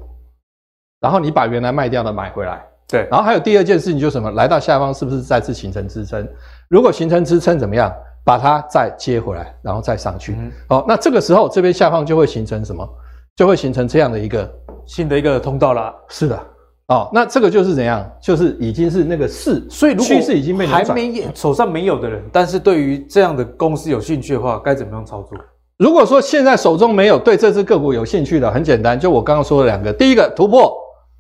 [1.00, 2.62] 然后你把原来卖掉的买回来。
[2.88, 3.06] 对。
[3.10, 4.30] 然后还有第二件事情，就是什么？
[4.32, 6.26] 来到下方是不是再次形成支撑？
[6.68, 7.92] 如果形成支撑怎么样？
[8.24, 10.36] 把它再接回来，然后再上去。
[10.38, 10.50] 嗯。
[10.68, 12.88] 哦，那这个时候这边下方就会形成什么？
[13.36, 14.50] 就会形成这样的一个。
[14.86, 16.40] 新的一个通道了，是的，
[16.86, 18.08] 哦，那这个就是怎样？
[18.22, 25.36] 就是已经是那个势，所以如果趋势已经被还没手上没有的人，但是对于这样的公司有兴趣的话，该怎么样操作？
[25.76, 30.72] 如果说现在手中没有对这只个股有兴趣的，很简单，就我刚刚说的两个，第一个突破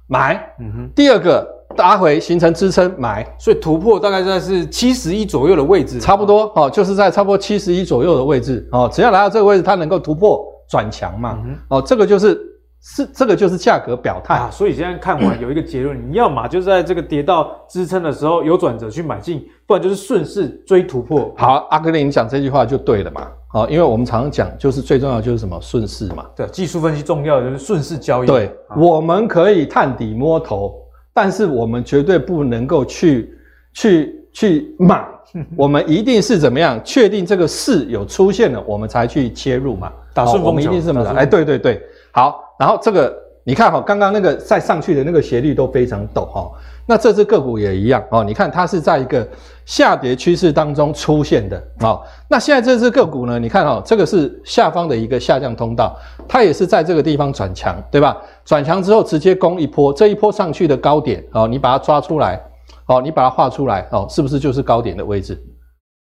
[0.06, 1.46] 买，嗯哼，第二个
[1.76, 12.40] 拉回形成支撑买，所以突破大概在是七十一左右的位置，差不多哦，就是在差不多七十一左右的位置哦，只要来到这个位置，它能够突破转强嘛，嗯、哦，这个就是。
[12.88, 21.34] 是这个就是价格表态啊，所以现在看完有一个结论，你要么就在这个跌到支撑的时候有转折去买进，不然就是顺势追突破。
[21.36, 23.26] 好，阿格林，你讲这句话就对了嘛。
[23.48, 26.26] 好，因为我们常常讲，就是最重要就是什么顺势嘛。
[26.36, 28.26] 对，技术分析重要的就是顺势交易。
[28.28, 30.72] 对，我们可以探底摸头，
[31.12, 33.36] 但是我们绝对不能够去
[33.74, 35.04] 去去买，
[35.58, 39.92] 我们一定是怎么样确定这个势有出现了，我们才去切入嘛。
[40.14, 41.10] 打顺风球，我们一定是这么打。
[41.14, 41.82] 哎，对对对，
[42.12, 42.45] 好。
[42.58, 46.50] 然后这个你看哈，刚刚那个再上去的那个斜率都非常陡哈。
[46.88, 49.26] 那这只个股也一样哦，你看它是在一个
[49.64, 52.00] 下跌趋势当中出现的哦。
[52.28, 55.96] 那现在这只个股呢，你看哈，这个是下方的一个下降通道，
[56.28, 58.16] 它也是在这个地方转强，对吧？
[58.44, 62.40] 转强之后直接攻一波，这一波上去的高点哦，你把它抓出来
[62.86, 65.36] 哦，你把它画出来哦，是不是就是高点的位置？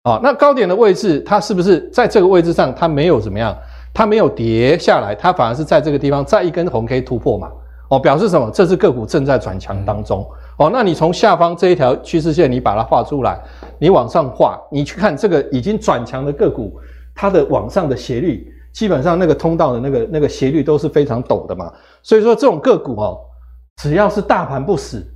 [0.05, 3.57] 哦，那高点的位置它是不是在这个位置上它没有怎么样？
[3.95, 7.49] 它没有跌下来，它反而是在这个地方再一根红 K 突破嘛，
[7.89, 8.51] 哦，表示什么？
[8.51, 10.29] 这只个股正在转强当中，
[10.59, 13.41] 哦，那你从下方这一条趋势线，你把它画出来，
[13.79, 16.77] 你往上画，你去看这个已经转强的个股，
[17.15, 21.73] 它的往上的斜率，基本上那个通道的那个那个斜率都是非常陡的嘛，
[22.03, 23.21] 所以说这种个股哦，
[23.77, 25.07] 只要是大盘不死，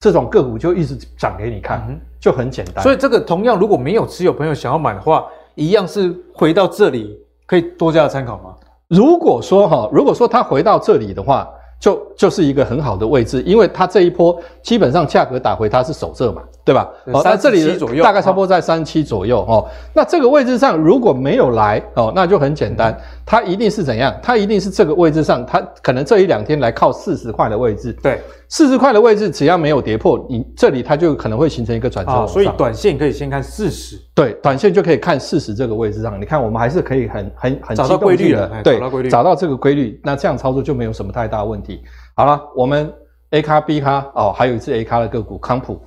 [0.00, 2.82] 这种个股就一直涨给你看，就很简单。
[2.82, 5.24] 所以这个同样如果没有持有朋友想要买的话，
[5.54, 7.18] 一样是回到这里。
[7.48, 8.54] 可以多加参考吗？
[8.88, 11.48] 如果说哈，如果说它回到这里的话，
[11.80, 16.86] 就就是一个很好的位置，因为它这一波基本上价格打回它是守这嘛，对吧？
[17.06, 19.66] 哦，那这里左右大概差不多在三七左右哦。
[19.94, 22.92] 那这个位置上如果没有来哦，那就很简单。
[22.92, 22.96] 嗯
[23.30, 24.14] 它一定是怎样？
[24.22, 27.92] 它一定是这个位置上，它可能这一两天来靠四十块的位置。
[28.02, 32.10] 对，四十块的位置，只要没有跌破，你这里它就可能会形成一个转折。
[32.10, 33.96] 啊，所以短线可以先看四十。
[34.14, 36.18] 对，短线就可以看四十这个位置上。
[36.18, 38.50] 你看，我们还是可以很很很找到规律了。
[38.64, 41.82] 对，找到规律，找到这个规律，那这样操作就没有什么太大问题。
[42.16, 42.90] 好了，我们
[43.32, 45.78] A 咖 B 咖哦，还有一只 A 咖的个股康普，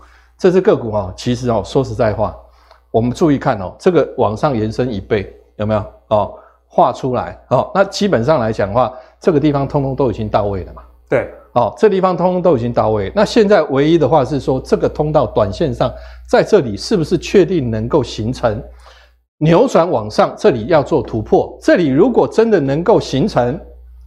[0.42, 2.36] 这只个股哦，其实哦，说实在话，
[2.89, 6.34] 我们注意看哦，这个往上延伸一倍，有没有哦？
[6.68, 10.82] 画出来哦，那基本上来讲的话，这个地方通通都已经到位了嘛。
[11.08, 13.12] 对，哦，这地方通通都已经到位。
[13.16, 15.94] 那现在唯一的话是说，这个通道短线上
[16.28, 18.60] 在这里是不是确定能够形成
[19.38, 20.34] 扭转往上？
[20.36, 21.56] 这里要做突破。
[21.62, 23.60] 这里如果真的能够形成，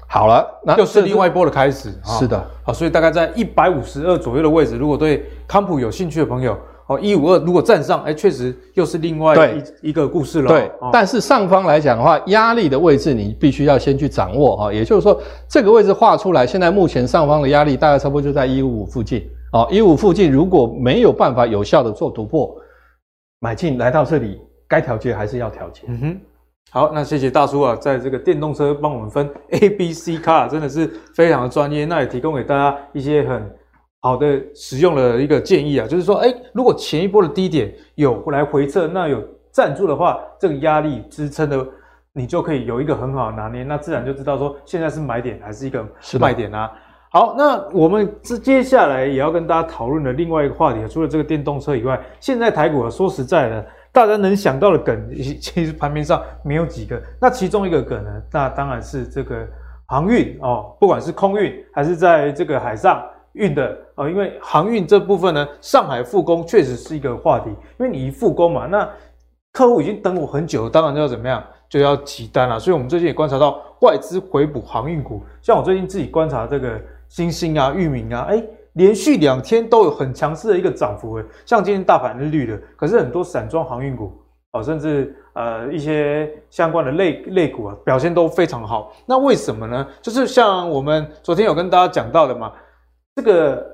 [0.09, 1.93] 好了，那又是另外一波的开始。
[2.05, 6.57] 是的，好，所以大概在一百五十二左右的位置，如果对康普有兴趣的朋友。
[6.87, 9.35] 哦，一五二如果站上，哎，确实又是另外
[9.83, 10.49] 一一个故事了。
[10.49, 14.71] 对，哦、但是上方来讲的话，压力的位置你必须要先去掌握哈。
[14.71, 19.27] 也就是说，这个位置画出来，现在目前上方的压力大概差不多就在一五五附近。
[19.53, 22.55] 哦，一五附近如果没有办法有效的做突破，
[23.41, 24.39] 买进来到这里，
[24.69, 25.85] 该调节还是要调节。
[25.87, 26.21] 嗯哼，
[26.71, 33.55] 好，那谢谢大叔啊，在这个电动车帮我们分 A、B、C car，真的是非常的专业，那也提供给大家一些很。
[34.07, 39.19] 好的使用的一个建议啊，就是说，哎，如果前一波的低点有来回撤，那有
[39.51, 41.67] 站住的话，这个压力支撑的，
[42.13, 45.83] 你就可以有一个很好的拿捏，那自然就知道说现在是买点还是一个
[46.21, 46.71] 卖点啊。
[47.13, 55.09] 好，那我们接接下来也要跟大家讨论的另外一个话题，除了这个电动车以外，现在台股啊，说实在的，大家能想到的梗，
[55.41, 57.01] 其实盘面上没有几个。
[57.21, 59.47] 那其中一个梗呢，那当然是这个
[59.87, 63.01] 航运哦，不管是空运还是在这个海上
[63.35, 68.87] 运的哦，因为航运这部分呢，上海复工确实是一个话题，因为你一复工嘛，那
[69.53, 72.59] 客户已经等我很久，当然就要怎么样，就要急单了。
[72.59, 76.81] 所以我们最近也观察到外资回补航运股，像我最近自己观察这个。
[77.07, 78.43] 星星啊，域名啊，哎，
[78.75, 84.13] 连续两天都有很强势的一个涨幅，诶，像今天大盘是绿的，可是很多散装航运股
[84.53, 88.93] 哦，甚至呃一些相关的类类股啊，表现都非常好。
[89.07, 89.87] 那为什么呢？
[90.03, 92.53] 就是像我们昨天有跟大家讲到的嘛，
[93.15, 93.65] 这个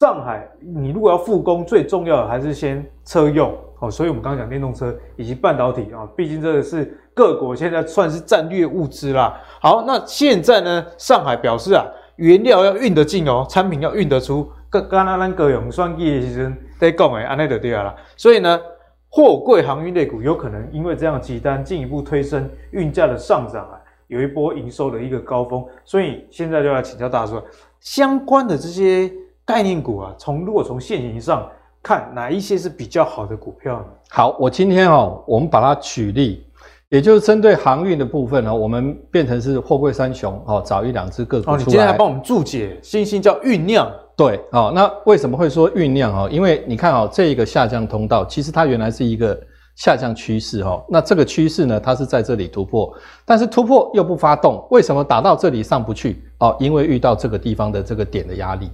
[0.00, 9.36] 上海你如果要复工，最重要的还是先车用哦，所以我们刚刚讲电动车以及半导体啊，毕竟这个是各国现在算是战略物资啦。
[9.60, 11.84] 好，那现在呢，上海表示啊。
[12.16, 14.48] 原料要运得进哦，产品要运得出。
[14.70, 17.94] 刚刚那咱高雄算计的时阵在讲诶，安内就对了。
[18.16, 18.60] 所以呢，
[19.08, 25.64] 货柜航运类股有可能因为这样挤单，进一步推升运价的上涨啊，有一波营收的一个高峰。
[25.84, 27.40] 所以现在就要请教大叔，
[27.80, 29.10] 相关的这些
[29.44, 31.48] 概念股啊，从如果从现形上
[31.82, 33.86] 看，哪一些是比较好的股票呢？
[34.10, 36.46] 好，我今天哦，我们把它举例。
[36.94, 41.56] 也就是针对航运的部分呢，我们变成是货柜三雄哦，找一两只个股出来。
[41.56, 43.90] 哦，你今天还帮我们注解，星星叫酝酿。
[44.16, 46.28] 对，哦，那为什么会说酝酿哦？
[46.30, 49.36] 因为你看哦，这一个下降通道，其实它原来是一个
[49.74, 50.84] 下降趋势哦。
[50.88, 56.22] 那这个趋势呢，它是在这里突破，但是突破又不发动，为什么打到这里上不去？
[56.38, 58.70] 哦，因为遇到这个地方的这个点的压力。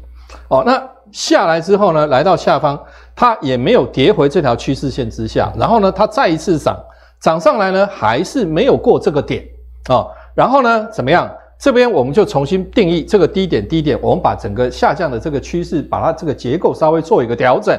[0.49, 2.79] 哦，那下来之后呢，来到下方，
[3.16, 6.77] 它也没有跌回这条趋势线之下，然后呢，它再一次涨。
[7.21, 9.45] 涨上来呢，还是没有过这个点
[9.89, 11.31] 啊、哦，然后呢，怎么样？
[11.59, 17.79] 这边我们就重新定义这个低点，低点，我们把整个下降的这个趋势，把它这个结构稍微做一个调整，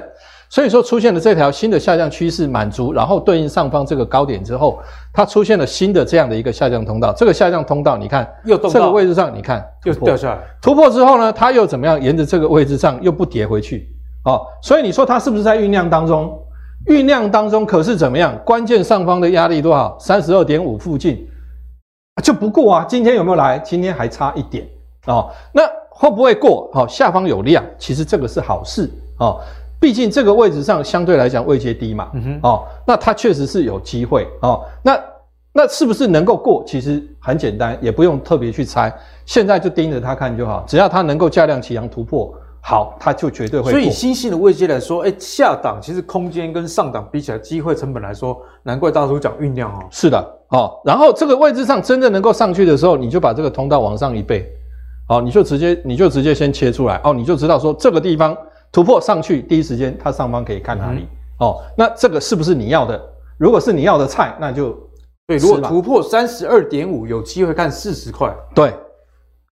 [0.50, 4.80] 所以说出现了这条新的下降趋势满足，然后对应上方这个高点之后，
[5.12, 12.00] 它出现了新的这样的一个下降通道，这个下降通道你看又动到这个位置上，你看又掉下来，突破之后呢，它又怎么样？
[12.00, 13.90] 沿着这个位置上又不跌回去
[14.24, 16.40] 啊、哦，所以你说它是不是在酝酿当中？
[16.88, 18.38] 酝酿当中可是怎么样？
[18.44, 19.96] 关键上方的压力多少？
[20.00, 21.28] 三十二点五附近
[22.24, 22.86] 就不过啊。
[22.88, 23.60] 今天有没有来？
[23.60, 24.68] 今天还差一点
[25.06, 25.30] 哦。
[25.54, 26.70] 那会不会过？
[26.74, 29.40] 好，下方有量，其实这个是好事哦。
[29.80, 32.10] 毕竟这个位置上相对来讲位阶低嘛。
[32.14, 32.40] 嗯哼。
[32.44, 34.66] 哦，那它确实是有机会哦。
[34.84, 35.00] 那
[35.54, 36.64] 那是不是能够过？
[36.66, 38.92] 其实很简单，也不用特别去猜。
[39.26, 42.34] 现在就盯着它看就好，只要它能够价量齐扬突破。
[42.64, 43.72] 好，它就绝对会。
[43.72, 49.84] 所以新兴的位阶来说，哎、欸，下档其实空间跟上档比起来，机会成本来说，难怪大叔讲酝酿哦。
[49.90, 54.48] 是的，哦，然后这个位置上真正能够上去的时候，你就把这个通道往上一倍，
[55.10, 58.38] 哦，你就直接你就直接先切出来，哦，你就知道说这个地方
[58.72, 61.02] 突破上去，第一时间它上方可以看哪里，
[61.40, 63.02] 嗯、哦，那这个是不是你要的？
[63.40, 64.78] 如果是你要的菜，那就
[65.26, 68.72] 对，如果突破三十二点五，有机会看四十块，对。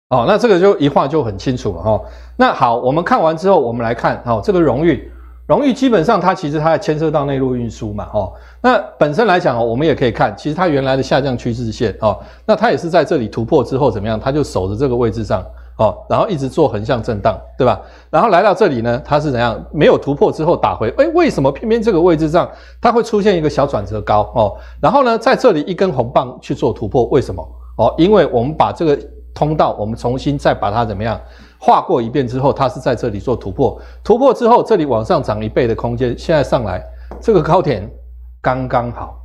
[0.10, 2.06] 哦，那这个就一画就很清楚了哈、哦。
[2.36, 5.12] 那好，我们看完之后，我们来看哦，这个荣誉，
[5.46, 15.46] 荣誉基本上它其实它牵涉到内陆运输嘛，哦，那本身来讲哦，我们也可以看，其实它原来的下降趋势线哦，那它也是在这里突破之后怎么样，它就守着这个位置上
[15.78, 17.80] 哦，然后一直做横向震荡，对吧？
[18.10, 19.64] 然后来到这里呢，它是怎样？
[19.72, 22.50] 没有突破之后打回，诶，为什么偏偏这个位置上
[22.82, 24.58] 它会出现一个小转折高哦？
[24.82, 27.48] 然后呢，在这里一根红棒去做突破，为什么？
[27.78, 28.98] 哦，因为我们把这个。
[29.36, 31.20] 通道，我们重新再把它怎么样
[31.66, 36.84] 画过一遍之后，它是在这里做突破，突破之后这里往上涨一倍的空间，现在上来
[37.22, 37.89] 这个高点
[38.41, 39.18] 刚刚好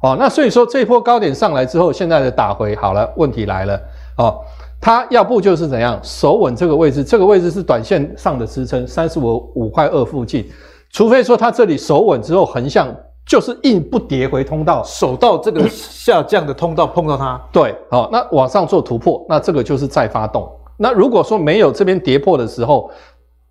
[0.00, 0.16] 哦。
[0.16, 3.80] 那所以说这一波高点上来之后，现在的打回好了，问题来了
[4.18, 4.38] 哦，
[4.80, 10.48] 它要不就是怎样守稳这个位置，这个位置是短线上的支撑，三十五五块二附近，
[10.92, 12.86] 除非说它这里守稳之后横向。
[13.26, 20.50] 就是硬不跌回通道，守到这个下降的通道碰到它，对，好，那往上做突破，那这个就是再发动。
[20.80, 22.90] 那如果说没有这边跌破的时候，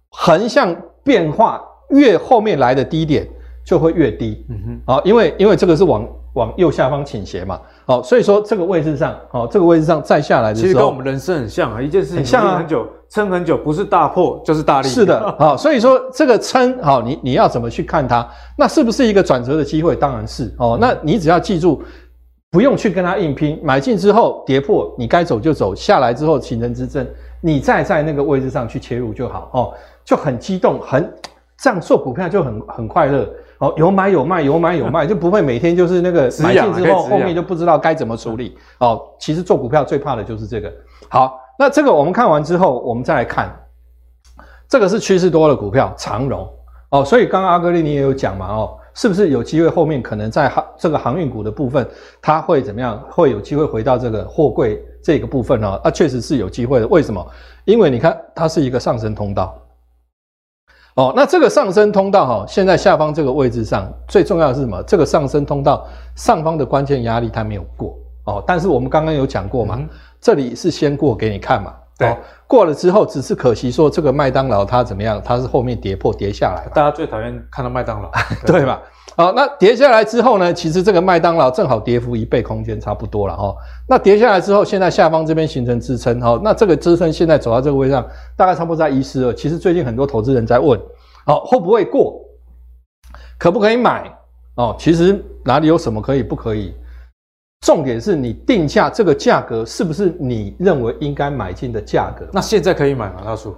[0.10, 3.28] 横向变化越后面来的低点
[3.64, 12.88] 就会越低，嗯哼，好，因为因为这个是往往右下方倾斜嘛，好，所以说这个位置上，好，这个位置上再下来的时候，其实跟我们人生很像啊，一件事情很像很久。
[13.12, 14.88] 撑很久，不是大破就是大力。
[14.88, 18.24] 是的，好，所以说这个撑，好，你你要怎么去看它？
[18.56, 19.96] 那是不是一个转折的机会？
[19.96, 20.78] 当然是哦。
[20.80, 21.82] 那你只要记住，
[22.52, 27.08] 不用去跟它硬拼，买进之后跌破，你该走就走，下来之后形成支撑，
[27.42, 29.74] 你再在那个位置上去切入就好哦，
[30.04, 31.14] 就很激动，很
[31.58, 33.30] 这样做股票就很很快乐
[33.60, 39.00] 哦，有买有卖，有买有卖，就不会每天就是那个 买进之后后面就不知道该怎么处理哦。
[39.20, 40.74] 其实做股票最怕的就是这个。
[41.08, 43.56] 好，那这个我们看完之后，我们再来看，
[44.68, 46.50] 这个是趋势多的股票长荣
[46.90, 48.79] 哦，所以刚刚阿格力你也有讲嘛哦。
[49.00, 51.88] 是不是有机会后面可能在航这个航运股的部分，
[52.22, 53.02] 它会怎么样？
[53.10, 55.80] 会有机会回到这个货柜这个部分呢？
[55.86, 56.88] 啊，确实是有机会的。
[56.90, 57.26] 为什么？
[57.64, 59.58] 因为你看它是一个上升通道。
[60.96, 64.84] 哦，那这个上升通道哈，现在下方这个位置上最重要的是什么？
[64.84, 65.88] 这个上升通道
[66.18, 68.44] 上方的关键压力它没有过哦。
[68.46, 69.88] 但是我们刚刚有讲过嘛，嗯、
[70.20, 71.74] 这里是先过给你看嘛。
[72.00, 75.22] 对、哦，过了之后，只是可惜说这个麦当劳它怎么样？
[75.24, 76.66] 它是后面跌破跌下来。
[76.74, 78.10] 大家最讨厌看到麦当劳，
[78.48, 78.82] 对吧？
[79.18, 80.54] 好，那跌下来之后呢？
[80.54, 83.54] 其实这个麦当劳正好跌幅一倍，空间差不多了哈。
[83.86, 86.40] 那跌下来之后，现在下方这边形成支撑哈。
[86.42, 89.34] 那这个支撑现在走到这个位置上，大概差不多在一四二。
[89.34, 90.80] 其实最近很多投资人在问，
[91.26, 92.22] 好，会不会过？
[93.38, 94.10] 可不可以买？
[94.56, 96.74] 哦，其实哪里有什么可以不可以？
[97.66, 102.26] 重点是你定价这个价格是不是你认为应该买进的价格？
[102.32, 103.22] 那现在可以买吗？
[103.26, 103.56] 大叔，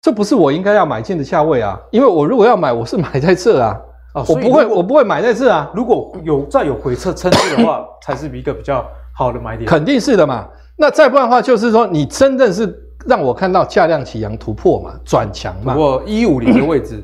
[0.00, 3.78] 这不是我应该要买进的价位啊，因为我如果要买，我是买在这啊。
[4.14, 5.70] 啊，我不会，我不会买在这啊。
[5.74, 8.86] 如果有再有回撤撑住的话， 才是一个比较
[9.16, 9.66] 好的买点。
[9.66, 10.46] 肯定是的嘛。
[10.76, 15.72] 那再不然的话，就是说你真正是让我看到价量起扬突破嘛，转强嘛。
[15.72, 17.02] 不过一五零的位置，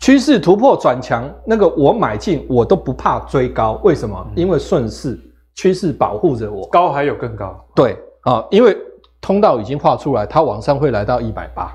[0.00, 3.80] 趋势突破转强，那个我买进我都不怕追高。
[3.82, 4.16] 为什么？
[4.28, 5.18] 嗯、因为顺势
[5.54, 6.66] 趋势保护着我。
[6.68, 7.58] 高还有更高。
[7.74, 8.76] 对啊，因为
[9.20, 11.74] 通道已经画出来，它往上会来到一百八。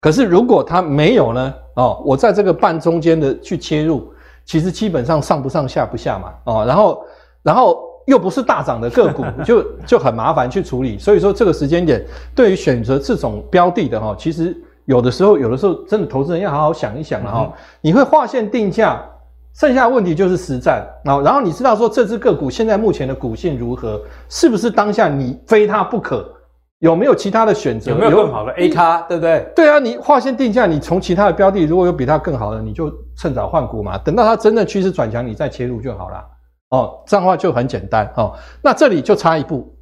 [0.00, 1.54] 可是如果它没有呢？
[1.76, 4.12] 哦，我在这个半中间的去切入，
[4.44, 6.32] 其实基本上上不上下不下嘛。
[6.44, 7.04] 哦，然后
[7.42, 10.98] 然后又不是大涨的个股， 就就很麻烦去处理。
[10.98, 14.54] 所以说这个时间点，对于选择这种标的的哈，其实
[14.86, 17.52] 有的时候有的时候真的投资人要好好想一想了哈。
[17.80, 19.02] 你会划线定价，
[19.54, 20.86] 剩下的问题就是实战。
[21.04, 26.30] 然后然后你知道说这只个股现在目前的股性如何，是不是当下你非它不可？
[26.80, 27.92] 有没有其他的选择？
[27.92, 29.46] 有没有更好的 A 咖，对不对？
[29.56, 33.96] 对啊，你划线定价，你从其他的标的，如果有比它更好的，你就趁早换股嘛。
[33.96, 36.22] 等到它真的趋势转强，你再切入就好了。
[36.70, 38.34] 哦，这样的话就很简单哦。
[38.60, 39.73] 那这里就差一步，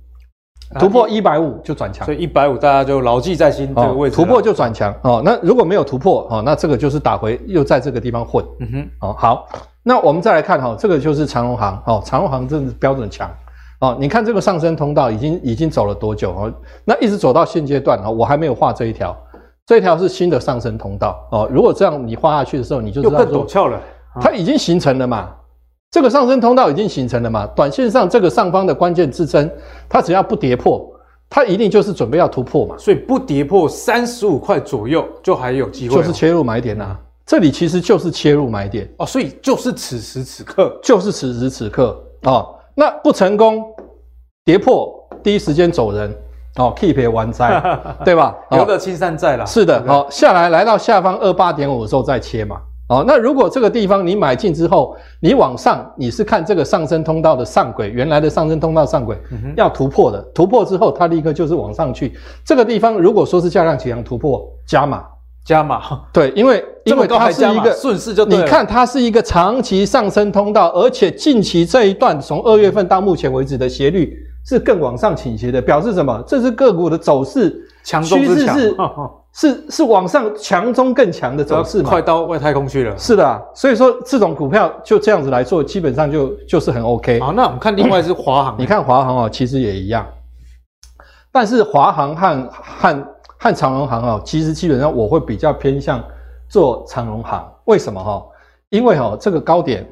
[0.78, 2.04] 突破一百五就转强。
[2.04, 5.22] 所以一百五大家就牢记在心，这个位置突破就转强哦。
[5.24, 8.44] 那如果没有突破哦，那这个就是打回又在这个地方混。
[8.60, 9.48] 嗯哼，哦好，
[9.82, 13.30] 那我们再来看哈，这个就是长荣行哦，长荣航真的是标准强。
[13.80, 16.52] 哦，你看这个上升通道已经已经走了多久哦？
[16.84, 19.16] 那一直走到现阶段哦，我还没有画这一条，
[19.66, 21.48] 这一条是新的上升通道哦。
[21.50, 23.80] 如果这样你画下去的时候，你就知道陡峭了。
[24.20, 25.30] 它已经形成了嘛？
[25.92, 27.46] 这个上升通道已经形成了嘛？
[27.54, 29.48] 短线上这个上方的关键支撑，
[29.90, 30.90] 它只要不跌破，
[31.28, 32.74] 它一定就是准备要突破嘛。
[32.78, 36.98] 所以不跌破三十五块左右，就还有机会，就是切入买点呐、啊。
[37.26, 42.54] 这里其实就是切入买点哦，所以就是此时此刻，就是此时此刻哦。
[42.74, 43.62] 那不成功，
[44.46, 44.90] 跌破
[45.22, 46.10] 第一时间走人
[46.56, 47.62] 哦，keep 完灾，
[48.02, 48.34] 对吧？
[48.50, 49.44] 留得青山在啦。
[49.44, 52.56] 是的，好，下来来到下方二八点五的时候再切嘛。
[52.92, 59.16] 哦，那如果这个地方你买进之后，你往上你是看这个上升通道的上轨，原来的上升通道上轨
[59.56, 62.12] 要突破的，突破之后它立刻就是往上去。
[62.44, 65.02] 这个地方如果说是价量起扬突破，加码。
[65.44, 65.82] 加码，
[66.12, 74.16] 对，因为因为它是一个顺势就，你看它是一个长期上升通道，而且近期这一段从二月份到目前为止的斜率
[74.46, 76.22] 是更往上倾斜的，表示什么？
[76.28, 78.76] 这是个股的走势强中之强，趋势是
[79.34, 81.90] 是是往上强中更强的走势嘛？
[81.90, 82.96] 快到外太空去了。
[82.98, 87.20] 是的啊，所以说这种股票就这样子来做，基本上就就是很 OK。
[87.20, 90.06] 好，那我们看另外是华航，你看华航哦，其实也一样，
[91.30, 93.08] 但是华航和和。
[93.42, 96.00] 和长荣航啊，其实基本上我会比较偏向
[96.48, 98.24] 做长荣航，为什么哈？
[98.68, 99.84] 因为哈这个高点，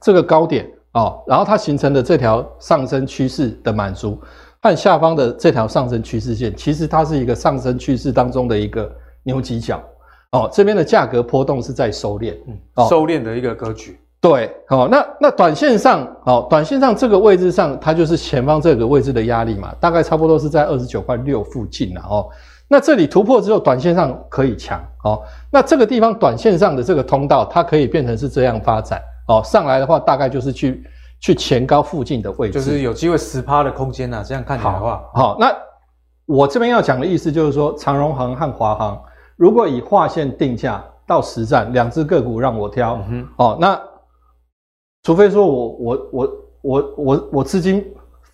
[0.00, 4.18] 这个高点啊，然后它形成的这条上升趋势的满足，
[4.64, 8.90] 和下方的这条上升趋势线，其实它是一个上升趋势当中的一个
[9.22, 9.82] 牛角角
[10.30, 10.48] 哦。
[10.50, 13.98] 这边的价格波动是在收敛，嗯，收敛的一个格局。
[14.22, 22.26] 对，好，那那短线上，哦，短线上这个位置上，它就是前方这个位置的压力嘛，大概差不多是在二十九块六附近了哦。
[22.66, 25.22] 那这里突破之后，短线上可以强哦。
[25.50, 28.98] 那这个地方短线上的这个通道，它可以变成是这样发展
[29.28, 29.42] 哦。
[29.44, 30.82] 上来的话，大概就是去
[31.24, 34.22] 去前高附近的位置，就是有机会十趴的空间呐。
[34.22, 35.50] 这样看起来的话，好，那
[36.26, 39.02] 我这边要讲的意思就是说，长荣行和华航，
[39.34, 43.80] 如果以划线定价到实战，两只个股让我挑，嗯哼，哦，那。
[45.02, 47.82] 除非说我我我我我我资金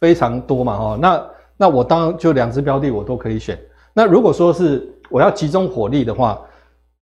[0.01, 1.27] 非常多嘛，哦，那
[1.57, 3.57] 那我当然就两只标的我都可以选。
[3.93, 6.41] 那如果说是我要集中火力的话，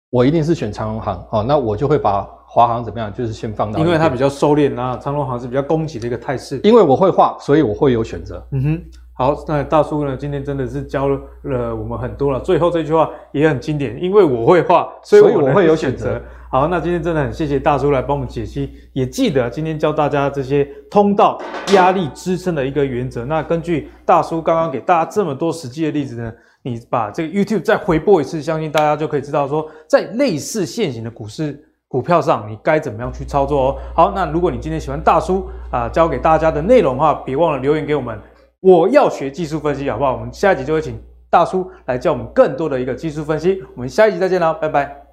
[0.10, 6.60] 我一定是选长荣航，哦，那我就会把华航怎么样，就是先放到，因为它比较收敛啊，长荣航是比较攻击的一个态势。
[6.64, 8.42] 因为我会画，所以我会有选择。
[8.52, 8.82] 嗯哼，
[9.14, 12.40] 好，那大叔呢，今天真的是教了我们很多了。
[12.40, 16.22] 最后这句话也很经典，因为我会画，所以我会有选择。
[16.50, 21.38] 好，那今天真的很谢谢大叔来帮我们解析，也记得今天教大家这些通道
[21.74, 23.26] 压力支撑的一个原则。
[23.26, 26.32] 那根据大叔刚刚给大家这么多实际的例子呢，
[26.68, 33.76] 你把这个 YouTube 再回播一次，相信大家就可以知道说，在类似现行的股市股票上，你该怎么样去操作哦。
[33.96, 38.20] 好，那如果你今天喜欢大叔啊教给大家的内容的话，别忘了留言给我们。
[38.60, 40.14] 我要学技术分析，好不好？
[40.14, 41.00] 我们下一集就会请
[41.30, 43.64] 大叔来教我们更多的一个技术分析。
[43.76, 45.07] 我们下一集再见了，拜拜。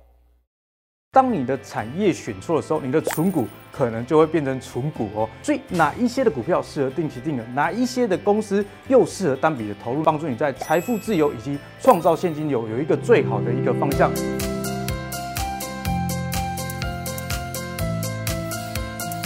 [1.14, 5.30] 当你的产业选错的时候，你的存股可能就会变成存股哦。
[5.44, 14.10] 所以哪一些的股票适合定期定额，哪一些的公司又适合单笔的投入，帮助你在财富自由以及创造现金流有一个最好的一个方向。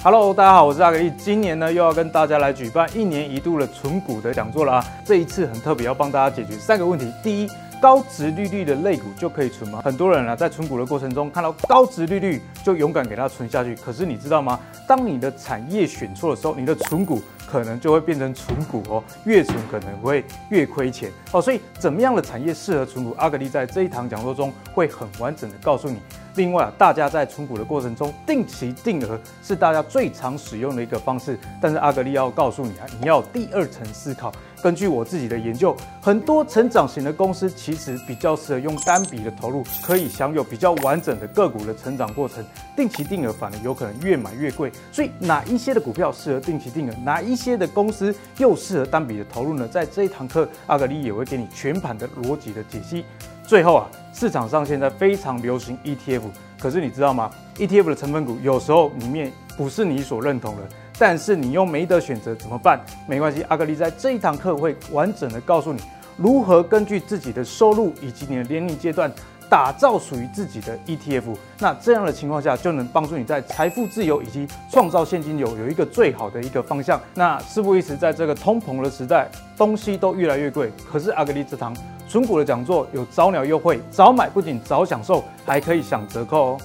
[0.05, 1.11] Hello，大家好，我是阿格力。
[1.16, 4.84] 今年呢又要跟大家来举办一年一度的存股的讲座了啊。
[5.07, 7.11] 这一次很特别，要帮大家解决三个问题。
[7.22, 7.49] 第一，
[7.81, 9.81] 高值利率的类股就可以存吗？
[9.85, 13.74] 很多人啊，在存股的过程中看到高值利率就勇敢给它存下去。
[13.76, 14.59] 可是你知道吗？
[14.87, 21.41] 当你的产业选错的时候，你的存股可能就会变成存股哦，越存可能会越亏钱哦。
[21.41, 23.14] 所以怎么样的产业适合存股？
[23.18, 25.99] 阿格力在这一堂讲座中会很完整的告诉你。
[26.35, 31.39] 另外啊，大家在存股的过程中，定期定额是大家最常使用的一个方式。
[31.61, 34.33] 但是阿格力要告诉你啊，你要第二层思考。
[34.62, 42.44] 根据我自己的研究，很多成长型的公司其实比较适合用单笔的投入，可以享有比较完整的个股的成长过程。
[42.76, 44.70] 定期定额反而有可能越买越贵。
[44.92, 49.66] 所以哪一些的股票适合定期定额，哪一些的公司又适合单笔的投入呢？
[49.68, 53.04] 在这一堂课，阿格力也会给你全盘的逻辑的解析。
[53.44, 56.22] 最后啊，市场上现在非常流行 ETF，
[56.61, 60.62] 可是你知道吗？ETF 的成分股有时候里面不是你所认同的。
[60.99, 62.80] 但是你又没得选择怎么办？
[63.07, 65.80] 没关系，阿格力在这一堂课会完整的告诉你
[66.16, 69.11] 如何根据自己的收入以及你的年龄阶段
[69.49, 71.36] 打造属于自己的 ETF。
[71.61, 77.01] 那这样的情况下就能帮助你在财富自由以及创造现金流有一个最好的一个方向。
[77.14, 81.74] 那事不宜迟，在这个通膨的时代，东西都越来越贵，可是阿格力这堂
[82.09, 86.61] 存股的讲座有早鸟优惠，早买不仅早享受，还可以享折扣哦。